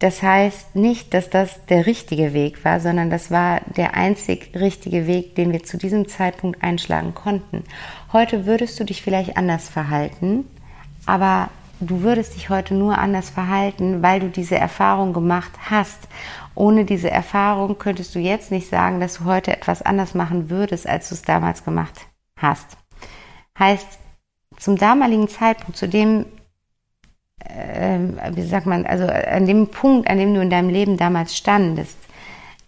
[0.00, 5.06] Das heißt nicht, dass das der richtige Weg war, sondern das war der einzig richtige
[5.06, 7.64] Weg, den wir zu diesem Zeitpunkt einschlagen konnten.
[8.12, 10.44] Heute würdest du dich vielleicht anders verhalten,
[11.06, 11.48] aber
[11.80, 16.08] du würdest dich heute nur anders verhalten, weil du diese Erfahrung gemacht hast.
[16.56, 20.88] Ohne diese Erfahrung könntest du jetzt nicht sagen, dass du heute etwas anders machen würdest,
[20.88, 22.76] als du es damals gemacht hast.
[23.58, 23.98] Heißt,
[24.58, 26.26] zum damaligen Zeitpunkt, zu dem
[28.34, 31.98] wie sagt man, also an dem Punkt, an dem du in deinem Leben damals standest,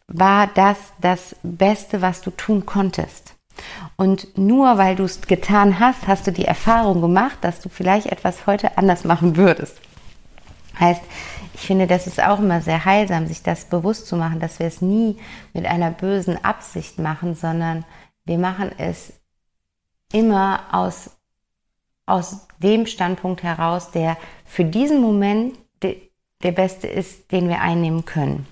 [0.08, 3.34] war das das Beste, was du tun konntest.
[3.96, 8.06] Und nur weil du es getan hast, hast du die Erfahrung gemacht, dass du vielleicht
[8.06, 9.80] etwas heute anders machen würdest.
[10.78, 11.02] Heißt,
[11.54, 14.66] ich finde, das ist auch immer sehr heilsam, sich das bewusst zu machen, dass wir
[14.66, 15.16] es nie
[15.54, 17.86] mit einer bösen Absicht machen, sondern
[18.26, 19.14] wir machen es
[20.12, 21.10] immer aus
[22.06, 26.00] aus dem Standpunkt heraus, der für diesen Moment de,
[26.42, 28.46] der beste ist, den wir einnehmen können.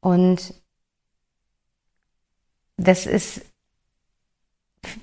[0.00, 0.54] Und
[2.76, 3.42] das ist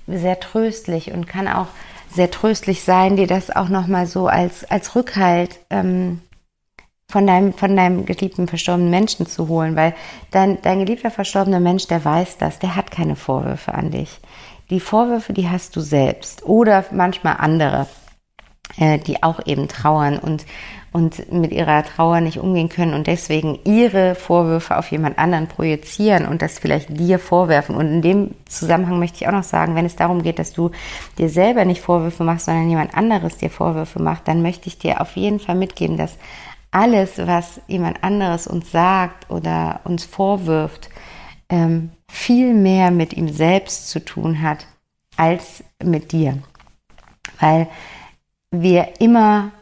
[0.06, 1.66] sehr tröstlich und kann auch
[2.10, 6.20] sehr tröstlich sein, dir das auch nochmal so als, als Rückhalt ähm,
[7.08, 9.94] von, deinem, von deinem geliebten verstorbenen Menschen zu holen, weil
[10.30, 14.20] dein, dein geliebter verstorbener Mensch, der weiß das, der hat keine Vorwürfe an dich.
[14.70, 17.86] Die Vorwürfe, die hast du selbst oder manchmal andere,
[18.78, 20.46] äh, die auch eben trauern und,
[20.92, 26.26] und mit ihrer Trauer nicht umgehen können und deswegen ihre Vorwürfe auf jemand anderen projizieren
[26.26, 27.74] und das vielleicht dir vorwerfen.
[27.74, 30.70] Und in dem Zusammenhang möchte ich auch noch sagen, wenn es darum geht, dass du
[31.18, 35.00] dir selber nicht Vorwürfe machst, sondern jemand anderes dir Vorwürfe macht, dann möchte ich dir
[35.00, 36.16] auf jeden Fall mitgeben, dass
[36.70, 40.90] alles, was jemand anderes uns sagt oder uns vorwirft,
[41.48, 44.66] ähm, viel mehr mit ihm selbst zu tun hat
[45.16, 46.38] als mit dir.
[47.38, 47.68] Weil
[48.62, 49.52] wir immer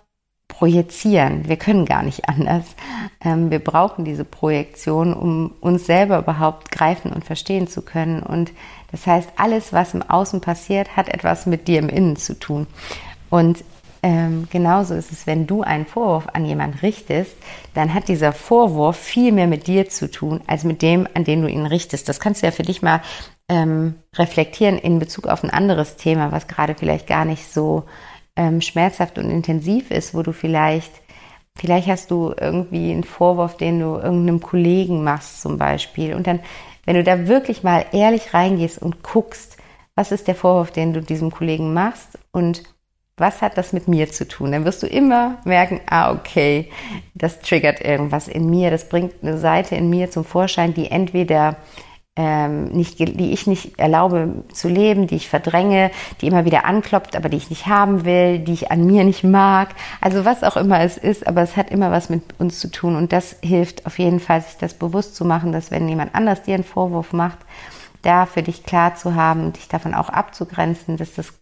[0.49, 1.49] projizieren.
[1.49, 2.65] Wir können gar nicht anders.
[3.25, 8.23] Ähm, wir brauchen diese Projektion, um uns selber überhaupt greifen und verstehen zu können.
[8.23, 8.53] Und
[8.91, 12.67] das heißt, alles, was im Außen passiert, hat etwas mit dir im Innen zu tun.
[13.31, 13.65] Und
[14.05, 17.37] ähm, genauso ist es, wenn du einen Vorwurf an jemanden richtest,
[17.73, 21.43] dann hat dieser Vorwurf viel mehr mit dir zu tun, als mit dem, an den
[21.43, 22.09] du ihn richtest.
[22.09, 23.01] Das kannst du ja für dich mal
[23.49, 27.85] ähm, reflektieren in Bezug auf ein anderes Thema, was gerade vielleicht gar nicht so
[28.37, 30.93] ähm, schmerzhaft und intensiv ist, wo du vielleicht,
[31.57, 36.15] vielleicht hast du irgendwie einen Vorwurf, den du irgendeinem Kollegen machst zum Beispiel.
[36.15, 36.41] Und dann,
[36.85, 39.57] wenn du da wirklich mal ehrlich reingehst und guckst,
[39.95, 42.63] was ist der Vorwurf, den du diesem Kollegen machst und
[43.17, 44.53] was hat das mit mir zu tun?
[44.53, 46.71] Dann wirst du immer merken, ah, okay,
[47.15, 51.57] das triggert irgendwas in mir, das bringt eine Seite in mir zum Vorschein, die entweder
[52.15, 57.17] ähm, nicht, die ich nicht erlaube zu leben, die ich verdränge, die immer wieder anklopft,
[57.17, 59.71] aber die ich nicht haben will, die ich an mir nicht mag.
[60.01, 62.97] Also was auch immer es ist, aber es hat immer was mit uns zu tun
[62.97, 66.43] und das hilft auf jeden Fall, sich das bewusst zu machen, dass wenn jemand anders
[66.43, 67.39] dir einen Vorwurf macht,
[68.03, 71.33] da für dich klar zu haben und dich davon auch abzugrenzen, dass das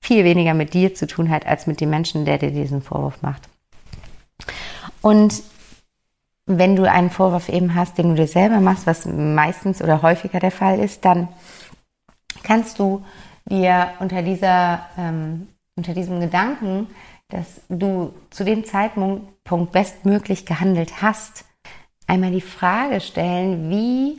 [0.00, 3.22] viel weniger mit dir zu tun hat, als mit dem Menschen, der dir diesen Vorwurf
[3.22, 3.48] macht.
[5.00, 5.42] Und
[6.48, 10.40] wenn du einen Vorwurf eben hast, den du dir selber machst, was meistens oder häufiger
[10.40, 11.28] der Fall ist, dann
[12.42, 13.04] kannst du
[13.44, 16.88] dir unter dieser, ähm, unter diesem Gedanken,
[17.28, 21.44] dass du zu dem Zeitpunkt bestmöglich gehandelt hast,
[22.06, 24.18] einmal die Frage stellen, wie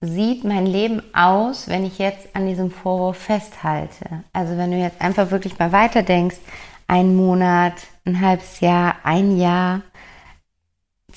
[0.00, 4.24] sieht mein Leben aus, wenn ich jetzt an diesem Vorwurf festhalte?
[4.32, 6.38] Also wenn du jetzt einfach wirklich mal weiterdenkst,
[6.86, 7.74] ein Monat,
[8.06, 9.82] ein halbes Jahr, ein Jahr,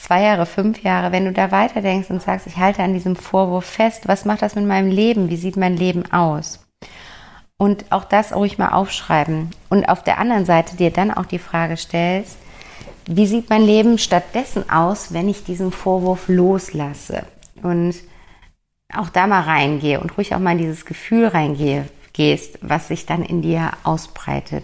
[0.02, 3.66] zwei Jahre, fünf Jahre, wenn du da weiterdenkst und sagst, ich halte an diesem Vorwurf
[3.66, 5.30] fest, was macht das mit meinem Leben?
[5.30, 6.66] Wie sieht mein Leben aus?
[7.58, 9.52] Und auch das ruhig mal aufschreiben.
[9.70, 12.38] Und auf der anderen Seite dir dann auch die Frage stellst,
[13.06, 17.26] wie sieht mein Leben stattdessen aus, wenn ich diesen Vorwurf loslasse?
[17.62, 17.96] Und
[18.94, 23.06] auch da mal reingehe und ruhig auch mal in dieses Gefühl reingehe, gehst, was sich
[23.06, 24.64] dann in dir ausbreitet.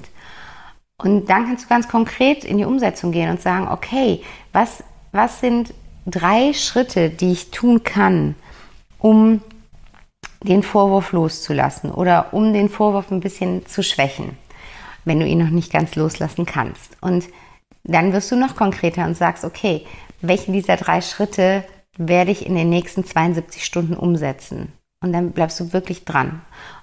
[0.98, 5.40] Und dann kannst du ganz konkret in die Umsetzung gehen und sagen, okay, was, was
[5.40, 5.74] sind
[6.06, 8.36] drei Schritte, die ich tun kann,
[9.00, 9.42] um
[10.44, 14.38] den Vorwurf loszulassen oder um den Vorwurf ein bisschen zu schwächen,
[15.06, 16.98] wenn du ihn noch nicht ganz loslassen kannst.
[17.02, 17.26] Und
[17.84, 19.86] dann wirst du noch konkreter und sagst, okay,
[20.22, 21.64] welchen dieser drei Schritte
[21.98, 24.72] werde ich in den nächsten 72 Stunden umsetzen?
[25.02, 26.42] Und dann bleibst du wirklich dran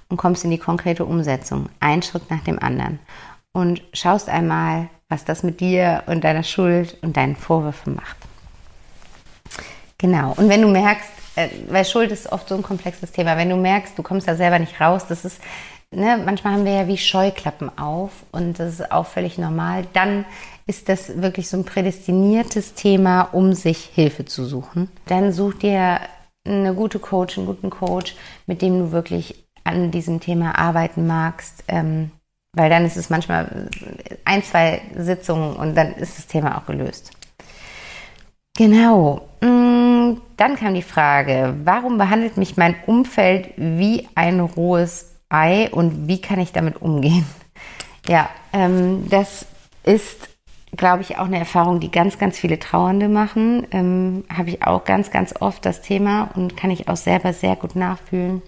[0.08, 2.98] und kommst in die konkrete Umsetzung, ein Schritt nach dem anderen.
[3.54, 8.16] Und schaust einmal, was das mit dir und deiner Schuld und deinen Vorwürfen macht.
[9.96, 10.34] Genau.
[10.36, 13.56] Und wenn du merkst, äh, weil Schuld ist oft so ein komplexes Thema, wenn du
[13.56, 15.40] merkst, du kommst da selber nicht raus, das ist,
[15.90, 20.26] ne, manchmal haben wir ja wie Scheuklappen auf und das ist auch völlig normal, dann
[20.66, 24.90] ist das wirklich so ein prädestiniertes Thema, um sich Hilfe zu suchen.
[25.06, 26.00] Dann such dir
[26.46, 31.64] eine gute Coach, einen guten Coach, mit dem du wirklich an diesem Thema arbeiten magst.
[31.68, 32.10] Ähm,
[32.54, 33.68] weil dann ist es manchmal
[34.24, 37.10] ein, zwei Sitzungen und dann ist das Thema auch gelöst.
[38.56, 39.28] Genau.
[39.40, 46.06] Mm, dann kam die Frage, warum behandelt mich mein Umfeld wie ein rohes Ei und
[46.06, 47.26] wie kann ich damit umgehen?
[48.06, 49.46] Ja, ähm, das
[49.82, 50.28] ist
[50.76, 53.66] glaube ich, auch eine Erfahrung, die ganz, ganz viele Trauernde machen.
[53.70, 57.56] Ähm, Habe ich auch ganz, ganz oft das Thema und kann ich auch selber sehr
[57.56, 58.42] gut nachfühlen.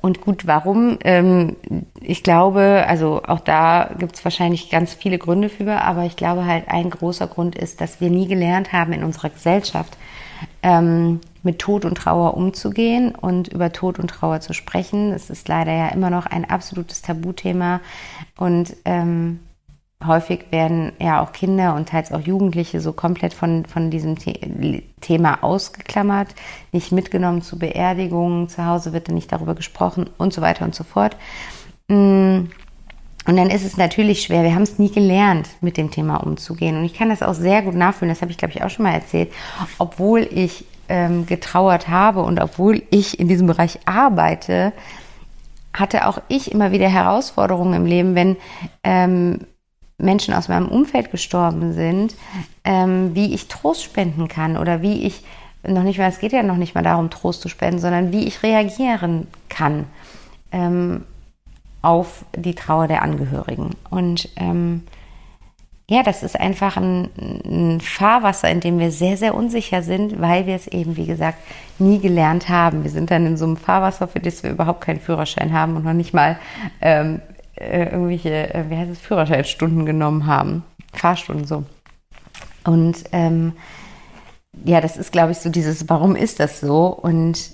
[0.00, 0.98] Und gut, warum?
[1.04, 1.56] Ähm,
[2.00, 6.46] ich glaube, also auch da gibt es wahrscheinlich ganz viele Gründe für, aber ich glaube
[6.46, 9.96] halt, ein großer Grund ist, dass wir nie gelernt haben in unserer Gesellschaft,
[10.62, 15.12] ähm, mit Tod und Trauer umzugehen und über Tod und Trauer zu sprechen.
[15.12, 17.80] Es ist leider ja immer noch ein absolutes Tabuthema
[18.36, 19.40] und ähm,
[20.04, 24.82] häufig werden ja auch Kinder und teils auch Jugendliche so komplett von, von diesem The
[25.00, 26.34] Thema ausgeklammert,
[26.72, 30.74] nicht mitgenommen zu Beerdigungen, zu Hause wird dann nicht darüber gesprochen und so weiter und
[30.74, 31.16] so fort.
[31.88, 32.46] Mm.
[33.26, 34.42] Und dann ist es natürlich schwer.
[34.42, 36.76] Wir haben es nie gelernt, mit dem Thema umzugehen.
[36.76, 38.12] Und ich kann das auch sehr gut nachfühlen.
[38.12, 39.32] Das habe ich, glaube ich, auch schon mal erzählt.
[39.78, 44.74] Obwohl ich ähm, getrauert habe und obwohl ich in diesem Bereich arbeite,
[45.72, 48.36] hatte auch ich immer wieder Herausforderungen im Leben, wenn
[48.84, 49.40] ähm,
[49.98, 52.14] Menschen aus meinem Umfeld gestorben sind,
[52.64, 55.24] ähm, wie ich Trost spenden kann oder wie ich
[55.66, 58.26] noch nicht mal, es geht ja noch nicht mal darum, Trost zu spenden, sondern wie
[58.26, 59.86] ich reagieren kann
[60.52, 61.04] ähm,
[61.80, 63.70] auf die Trauer der Angehörigen.
[63.90, 64.82] Und ähm,
[65.88, 67.10] ja, das ist einfach ein,
[67.44, 71.38] ein, Fahrwasser, in dem wir sehr, sehr unsicher sind, weil wir es eben, wie gesagt,
[71.78, 72.84] nie gelernt haben.
[72.84, 75.84] Wir sind dann in so einem Fahrwasser, für das wir überhaupt keinen Führerschein haben und
[75.84, 76.38] noch nicht mal
[76.80, 77.20] ähm,
[77.56, 80.64] äh, irgendwelche, äh, wie heißt es, Führerscheinstunden genommen haben.
[80.92, 81.64] Fahrstunden so.
[82.64, 83.52] Und ähm,
[84.64, 86.86] ja, das ist, glaube ich, so dieses, warum ist das so?
[86.86, 87.50] Und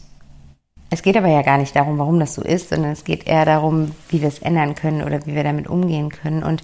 [0.90, 3.44] es geht aber ja gar nicht darum, warum das so ist, sondern es geht eher
[3.44, 6.42] darum, wie wir es ändern können oder wie wir damit umgehen können.
[6.42, 6.62] Und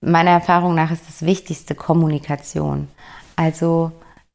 [0.00, 2.88] meiner Erfahrung nach ist das Wichtigste Kommunikation.
[3.36, 3.92] Also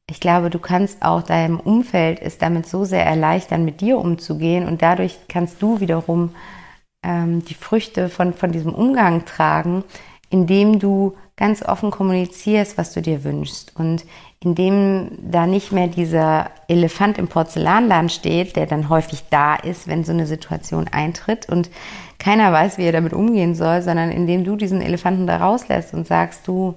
[0.09, 4.67] ich glaube, du kannst auch deinem Umfeld es damit so sehr erleichtern, mit dir umzugehen
[4.67, 6.31] und dadurch kannst du wiederum
[7.07, 9.83] ähm, die Früchte von, von diesem Umgang tragen,
[10.29, 13.75] indem du ganz offen kommunizierst, was du dir wünschst.
[13.75, 14.05] Und
[14.43, 20.03] indem da nicht mehr dieser Elefant im Porzellanladen steht, der dann häufig da ist, wenn
[20.03, 21.69] so eine Situation eintritt und
[22.19, 26.05] keiner weiß, wie er damit umgehen soll, sondern indem du diesen Elefanten da rauslässt und
[26.05, 26.75] sagst, du,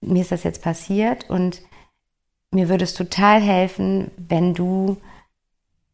[0.00, 1.62] mir ist das jetzt passiert und
[2.50, 4.98] mir würde es total helfen, wenn du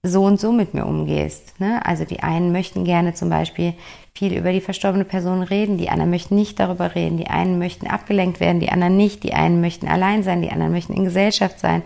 [0.05, 1.59] so und so mit mir umgehst.
[1.59, 1.85] Ne?
[1.85, 3.73] Also die einen möchten gerne zum Beispiel
[4.17, 7.89] viel über die verstorbene Person reden, die anderen möchten nicht darüber reden, die einen möchten
[7.89, 11.59] abgelenkt werden, die anderen nicht, die einen möchten allein sein, die anderen möchten in Gesellschaft
[11.59, 11.83] sein.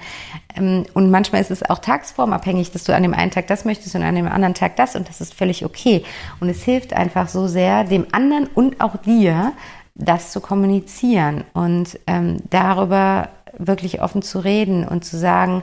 [0.56, 3.94] Ähm, und manchmal ist es auch tagsformabhängig, dass du an dem einen Tag das möchtest
[3.94, 6.04] und an dem anderen Tag das und das ist völlig okay.
[6.40, 9.52] Und es hilft einfach so sehr, dem anderen und auch dir
[9.94, 15.62] das zu kommunizieren und ähm, darüber wirklich offen zu reden und zu sagen,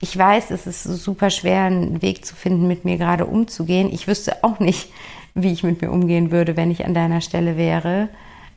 [0.00, 3.90] ich weiß, es ist super schwer, einen Weg zu finden, mit mir gerade umzugehen.
[3.92, 4.90] Ich wüsste auch nicht,
[5.34, 8.08] wie ich mit mir umgehen würde, wenn ich an deiner Stelle wäre.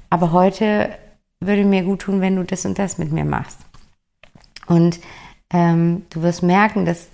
[0.09, 0.89] Aber heute
[1.39, 3.59] würde mir gut tun, wenn du das und das mit mir machst.
[4.67, 4.99] Und
[5.51, 7.07] ähm, du wirst merken, das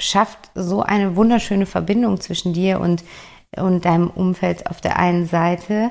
[0.00, 3.02] schafft so eine wunderschöne Verbindung zwischen dir und,
[3.56, 5.90] und deinem Umfeld auf der einen Seite.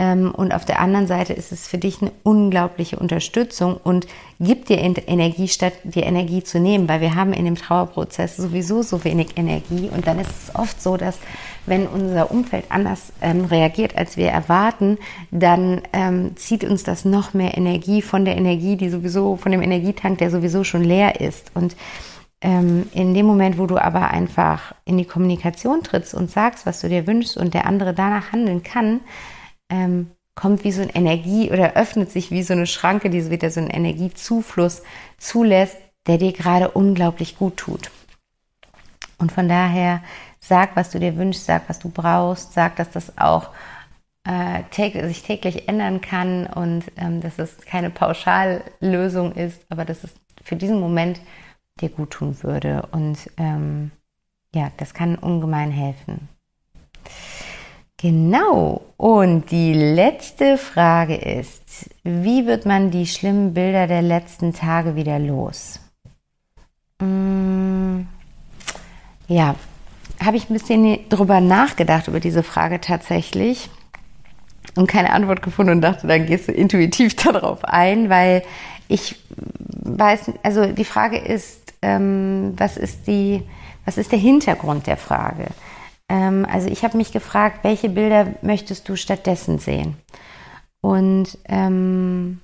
[0.00, 4.08] Ähm, und auf der anderen Seite ist es für dich eine unglaubliche Unterstützung und
[4.40, 8.82] gibt dir Energie, statt dir Energie zu nehmen, weil wir haben in dem Trauerprozess sowieso
[8.82, 9.88] so wenig Energie.
[9.94, 11.20] Und dann ist es oft so, dass
[11.66, 14.98] wenn unser Umfeld anders ähm, reagiert, als wir erwarten,
[15.30, 19.62] dann ähm, zieht uns das noch mehr Energie von der Energie, die sowieso, von dem
[19.62, 21.52] Energietank, der sowieso schon leer ist.
[21.54, 21.76] Und
[22.40, 26.80] ähm, in dem Moment, wo du aber einfach in die Kommunikation trittst und sagst, was
[26.80, 29.00] du dir wünschst und der andere danach handeln kann,
[29.70, 33.30] ähm, kommt wie so ein Energie oder öffnet sich wie so eine Schranke, die so
[33.30, 34.82] wieder so einen Energiezufluss
[35.18, 37.90] zulässt, der dir gerade unglaublich gut tut.
[39.18, 40.02] Und von daher
[40.40, 43.50] sag, was du dir wünschst, sag, was du brauchst, sag, dass das auch
[44.24, 44.62] äh,
[45.06, 50.56] sich täglich ändern kann und ähm, dass es keine Pauschallösung ist, aber dass es für
[50.56, 51.20] diesen Moment
[51.80, 52.88] dir gut tun würde.
[52.92, 53.90] Und ähm,
[54.54, 56.28] ja, das kann ungemein helfen.
[58.04, 58.82] Genau.
[58.98, 65.18] Und die letzte Frage ist, wie wird man die schlimmen Bilder der letzten Tage wieder
[65.18, 65.80] los?
[67.00, 68.06] Hm,
[69.26, 69.54] ja,
[70.22, 73.70] habe ich ein bisschen drüber nachgedacht, über diese Frage tatsächlich
[74.76, 78.42] und keine Antwort gefunden und dachte, dann gehst du intuitiv darauf ein, weil
[78.86, 79.16] ich
[79.82, 83.44] weiß, also die Frage ist, ähm, was ist die,
[83.86, 85.46] was ist der Hintergrund der Frage?
[86.08, 89.96] Ähm, also ich habe mich gefragt, welche Bilder möchtest du stattdessen sehen?
[90.80, 92.40] Und ähm,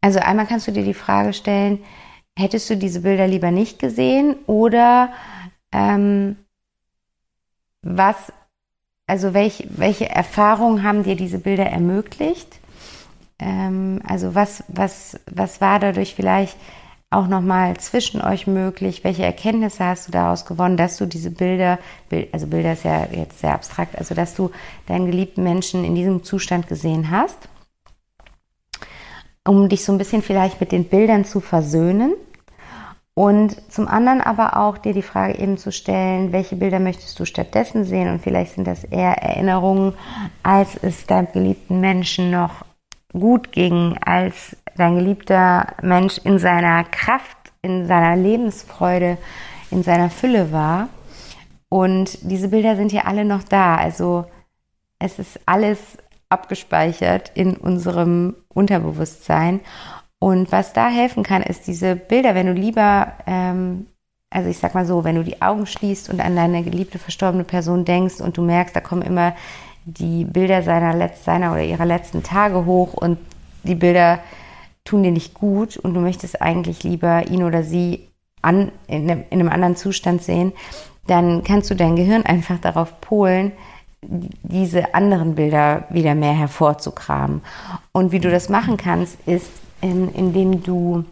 [0.00, 1.82] also einmal kannst du dir die Frage stellen,
[2.36, 5.12] hättest du diese Bilder lieber nicht gesehen oder
[5.72, 6.36] ähm,
[7.82, 8.32] was,
[9.06, 12.60] also welch, welche Erfahrungen haben dir diese Bilder ermöglicht?
[13.40, 16.56] Ähm, also was, was, was war dadurch vielleicht
[17.10, 19.02] auch nochmal zwischen euch möglich?
[19.02, 21.78] Welche Erkenntnisse hast du daraus gewonnen, dass du diese Bilder,
[22.32, 24.50] also Bilder ist ja jetzt sehr abstrakt, also dass du
[24.86, 27.48] deinen geliebten Menschen in diesem Zustand gesehen hast,
[29.46, 32.14] um dich so ein bisschen vielleicht mit den Bildern zu versöhnen.
[33.14, 37.24] Und zum anderen aber auch dir die Frage eben zu stellen, welche Bilder möchtest du
[37.24, 38.08] stattdessen sehen?
[38.08, 39.94] Und vielleicht sind das eher Erinnerungen,
[40.44, 42.64] als es deinem geliebten Menschen noch
[43.12, 49.18] gut ging, als dein geliebter Mensch in seiner Kraft, in seiner Lebensfreude,
[49.70, 50.88] in seiner Fülle war.
[51.68, 53.76] Und diese Bilder sind hier alle noch da.
[53.76, 54.26] Also
[54.98, 55.98] es ist alles
[56.28, 59.60] abgespeichert in unserem Unterbewusstsein.
[60.18, 63.86] Und was da helfen kann, ist diese Bilder, wenn du lieber, ähm,
[64.30, 67.44] also ich sag mal so, wenn du die Augen schließt und an deine geliebte verstorbene
[67.44, 69.34] Person denkst und du merkst, da kommen immer
[69.84, 73.18] die Bilder seiner, seiner oder ihrer letzten Tage hoch und
[73.62, 74.20] die Bilder
[74.84, 78.08] tun dir nicht gut und du möchtest eigentlich lieber ihn oder sie
[78.42, 80.52] an, in, einem, in einem anderen Zustand sehen,
[81.06, 83.52] dann kannst du dein Gehirn einfach darauf polen,
[84.02, 87.42] diese anderen Bilder wieder mehr hervorzukramen.
[87.92, 89.50] Und wie du das machen kannst, ist,
[89.80, 91.04] in, indem du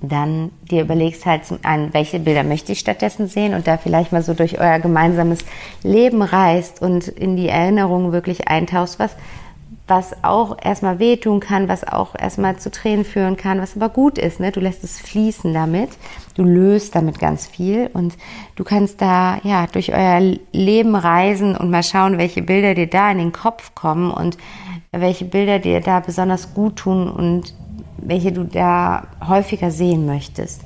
[0.00, 4.12] dann dir überlegst halt zum einen, welche Bilder möchte ich stattdessen sehen und da vielleicht
[4.12, 5.40] mal so durch euer gemeinsames
[5.82, 9.16] Leben reist und in die Erinnerungen wirklich eintauchst, was
[9.90, 14.18] was auch erstmal wehtun kann, was auch erstmal zu Tränen führen kann, was aber gut
[14.18, 14.38] ist.
[14.38, 14.52] Ne?
[14.52, 15.90] Du lässt es fließen damit,
[16.36, 18.16] du löst damit ganz viel und
[18.54, 23.10] du kannst da ja durch euer Leben reisen und mal schauen, welche Bilder dir da
[23.10, 24.38] in den Kopf kommen und
[24.92, 27.54] welche Bilder dir da besonders gut tun und
[28.02, 30.62] welche du da häufiger sehen möchtest.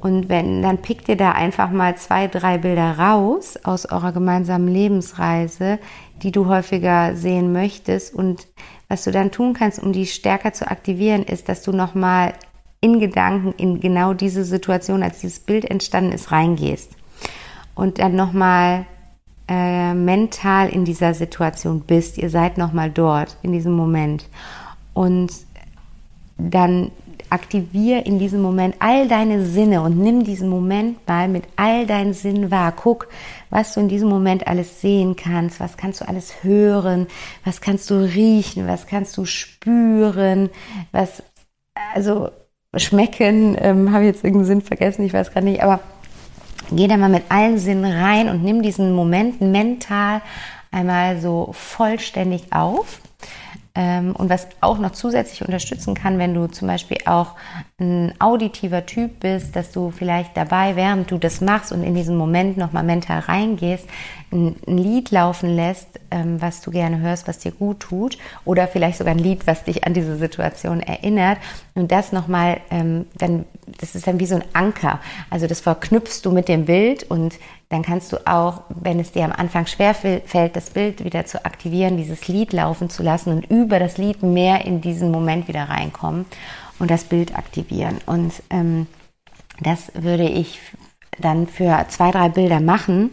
[0.00, 4.68] Und wenn, dann pick dir da einfach mal zwei, drei Bilder raus aus eurer gemeinsamen
[4.68, 5.78] Lebensreise,
[6.22, 8.14] die du häufiger sehen möchtest.
[8.14, 8.46] Und
[8.88, 12.34] was du dann tun kannst, um die stärker zu aktivieren, ist, dass du nochmal
[12.82, 16.92] in Gedanken in genau diese Situation, als dieses Bild entstanden ist, reingehst.
[17.74, 18.84] Und dann nochmal
[19.48, 22.18] äh, mental in dieser Situation bist.
[22.18, 24.28] Ihr seid nochmal dort, in diesem Moment.
[24.92, 25.32] Und
[26.36, 26.90] dann
[27.30, 32.14] aktivier in diesem Moment all deine Sinne und nimm diesen Moment mal mit all deinen
[32.14, 32.72] Sinnen wahr.
[32.72, 33.08] Guck,
[33.50, 37.06] was du in diesem Moment alles sehen kannst, was kannst du alles hören,
[37.44, 40.50] was kannst du riechen, was kannst du spüren,
[40.92, 41.22] was,
[41.94, 42.30] also
[42.76, 45.80] schmecken, ähm, habe jetzt irgendeinen Sinn vergessen, ich weiß gar nicht, aber
[46.70, 50.22] geh da mal mit allen Sinnen rein und nimm diesen Moment mental
[50.70, 53.00] einmal so vollständig auf
[53.76, 57.34] und was auch noch zusätzlich unterstützen kann, wenn du zum Beispiel auch
[57.80, 62.16] ein auditiver Typ bist, dass du vielleicht dabei, während du das machst und in diesen
[62.16, 63.88] Moment nochmal mental reingehst,
[64.30, 68.68] ein, ein Lied laufen lässt, ähm, was du gerne hörst, was dir gut tut, oder
[68.68, 71.38] vielleicht sogar ein Lied, was dich an diese Situation erinnert.
[71.74, 73.44] Und das nochmal, ähm, dann,
[73.78, 75.00] das ist dann wie so ein Anker.
[75.30, 77.34] Also das verknüpfst du mit dem Bild und
[77.68, 81.44] dann kannst du auch, wenn es dir am Anfang schwer fällt, das Bild wieder zu
[81.44, 85.68] aktivieren, dieses Lied laufen zu lassen und über das Lied mehr in diesen Moment wieder
[85.68, 86.26] reinkommen
[86.78, 87.98] und das Bild aktivieren.
[88.06, 88.86] Und ähm,
[89.60, 90.60] das würde ich
[91.20, 93.10] dann für zwei, drei Bilder machen,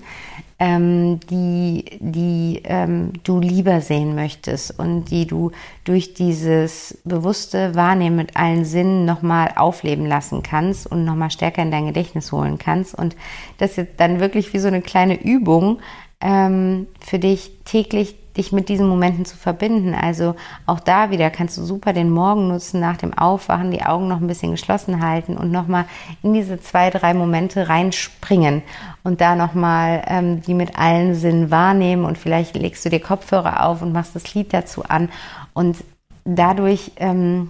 [0.62, 5.50] ähm, die, die ähm, du lieber sehen möchtest und die du
[5.86, 11.72] durch dieses bewusste Wahrnehmen mit allen Sinnen nochmal aufleben lassen kannst und nochmal stärker in
[11.72, 12.94] dein Gedächtnis holen kannst.
[12.94, 13.16] Und
[13.58, 15.80] das ist dann wirklich wie so eine kleine Übung
[16.22, 19.94] ähm, für dich täglich dich mit diesen Momenten zu verbinden.
[19.94, 24.08] Also auch da wieder kannst du super den Morgen nutzen, nach dem Aufwachen die Augen
[24.08, 25.86] noch ein bisschen geschlossen halten und nochmal
[26.24, 28.64] in diese zwei, drei Momente reinspringen
[29.04, 33.66] und da nochmal ähm, die mit allen Sinnen wahrnehmen und vielleicht legst du dir Kopfhörer
[33.66, 35.10] auf und machst das Lied dazu an
[35.54, 35.78] und
[36.24, 37.50] dadurch ähm,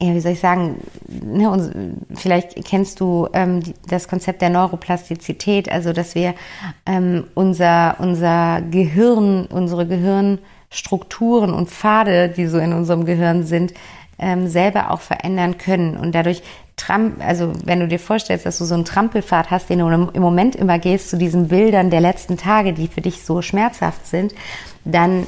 [0.00, 0.76] ja, wie soll ich sagen,
[1.08, 6.34] ne, vielleicht kennst du ähm, das Konzept der Neuroplastizität, also dass wir
[6.86, 13.74] ähm, unser, unser Gehirn, unsere Gehirnstrukturen und Pfade, die so in unserem Gehirn sind,
[14.20, 15.96] ähm, selber auch verändern können.
[15.96, 16.42] Und dadurch,
[16.76, 20.22] Tramp, also wenn du dir vorstellst, dass du so einen Trampelpfad hast, den du im
[20.22, 24.32] Moment immer gehst zu diesen Bildern der letzten Tage, die für dich so schmerzhaft sind,
[24.84, 25.26] dann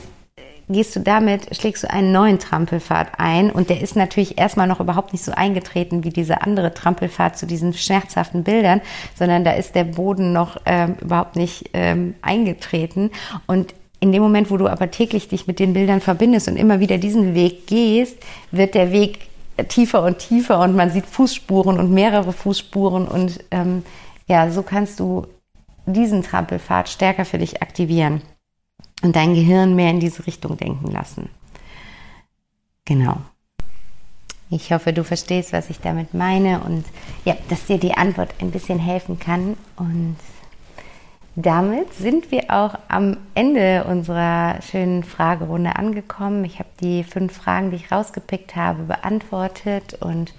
[0.71, 3.51] gehst du damit, schlägst du einen neuen Trampelpfad ein.
[3.51, 7.47] Und der ist natürlich erstmal noch überhaupt nicht so eingetreten wie dieser andere Trampelpfad zu
[7.47, 8.81] diesen schmerzhaften Bildern,
[9.14, 13.11] sondern da ist der Boden noch ähm, überhaupt nicht ähm, eingetreten.
[13.47, 16.81] Und in dem Moment, wo du aber täglich dich mit den Bildern verbindest und immer
[16.81, 18.16] wieder diesen Weg gehst,
[18.51, 19.29] wird der Weg
[19.68, 23.07] tiefer und tiefer und man sieht Fußspuren und mehrere Fußspuren.
[23.07, 23.83] Und ähm,
[24.27, 25.27] ja, so kannst du
[25.87, 28.23] diesen Trampelpfad stärker für dich aktivieren
[29.03, 31.28] und dein Gehirn mehr in diese Richtung denken lassen.
[32.85, 33.18] Genau.
[34.51, 36.85] Ich hoffe, du verstehst, was ich damit meine und
[37.24, 39.57] ja, dass dir die Antwort ein bisschen helfen kann.
[39.76, 40.16] Und
[41.37, 46.45] damit sind wir auch am Ende unserer schönen Fragerunde angekommen.
[46.45, 50.35] Ich habe die fünf Fragen, die ich rausgepickt habe, beantwortet und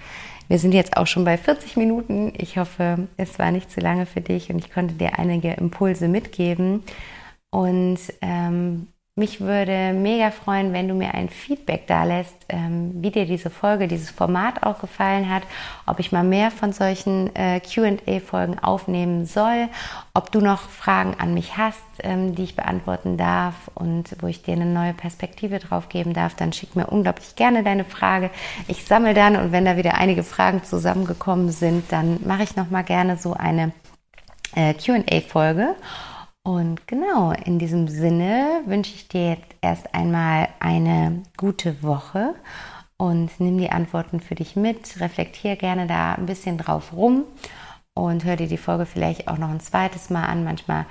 [0.50, 2.34] wir sind jetzt auch schon bei 40 Minuten.
[2.36, 6.10] Ich hoffe, es war nicht zu lange für dich und ich konnte dir einige Impulse
[6.10, 6.84] mitgeben.
[7.52, 13.12] Und ähm, mich würde mega freuen, wenn du mir ein Feedback da lässt, ähm, wie
[13.12, 15.44] dir diese Folge, dieses Format auch gefallen hat,
[15.86, 19.68] ob ich mal mehr von solchen äh, QA-Folgen aufnehmen soll,
[20.14, 24.44] ob du noch Fragen an mich hast, ähm, die ich beantworten darf und wo ich
[24.44, 28.30] dir eine neue Perspektive drauf geben darf, dann schick mir unglaublich gerne deine Frage.
[28.70, 32.86] Ich sammle dann und wenn da wieder einige Fragen zusammengekommen sind, dann mache ich nochmal
[32.86, 33.74] gerne so eine
[34.56, 35.76] äh, QA-Folge.
[36.44, 42.34] Und genau, in diesem Sinne wünsche ich dir jetzt erst einmal eine gute Woche
[42.98, 47.26] und nimm die Antworten für dich mit, reflektiere gerne da ein bisschen drauf rum
[47.94, 50.44] und hör dir die Folge vielleicht auch noch ein zweites Mal an.
[50.44, 50.88] Manchmal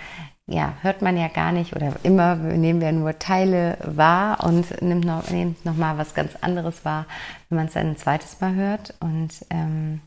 [0.46, 5.04] ja, hört man ja gar nicht oder immer nehmen wir nur Teile wahr und nimmt
[5.04, 7.06] noch, nimmt noch mal was ganz anderes wahr,
[7.48, 8.94] wenn man es dann ein zweites Mal hört.
[9.00, 10.00] Und ähm,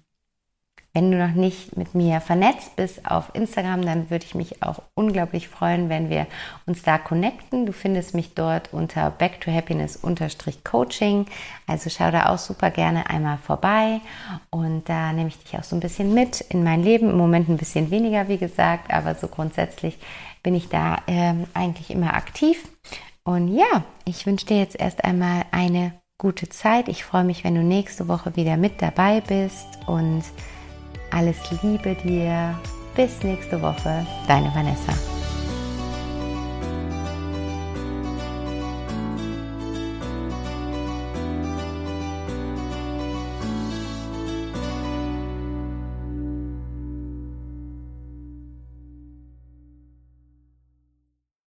[0.94, 4.84] wenn du noch nicht mit mir vernetzt bist auf Instagram, dann würde ich mich auch
[4.94, 6.28] unglaublich freuen, wenn wir
[6.68, 7.66] uns da connecten.
[7.66, 10.00] Du findest mich dort unter Back to Happiness
[10.64, 11.26] Coaching.
[11.66, 14.02] Also schau da auch super gerne einmal vorbei
[14.52, 17.10] und da nehme ich dich auch so ein bisschen mit in mein Leben.
[17.10, 19.98] Im Moment ein bisschen weniger, wie gesagt, aber so grundsätzlich
[20.44, 22.68] bin ich da ähm, eigentlich immer aktiv.
[23.24, 26.88] Und ja, ich wünsche dir jetzt erst einmal eine gute Zeit.
[26.88, 30.24] Ich freue mich, wenn du nächste Woche wieder mit dabei bist und
[31.14, 32.58] alles Liebe dir.
[32.96, 34.06] Bis nächste Woche.
[34.28, 34.94] Deine Vanessa.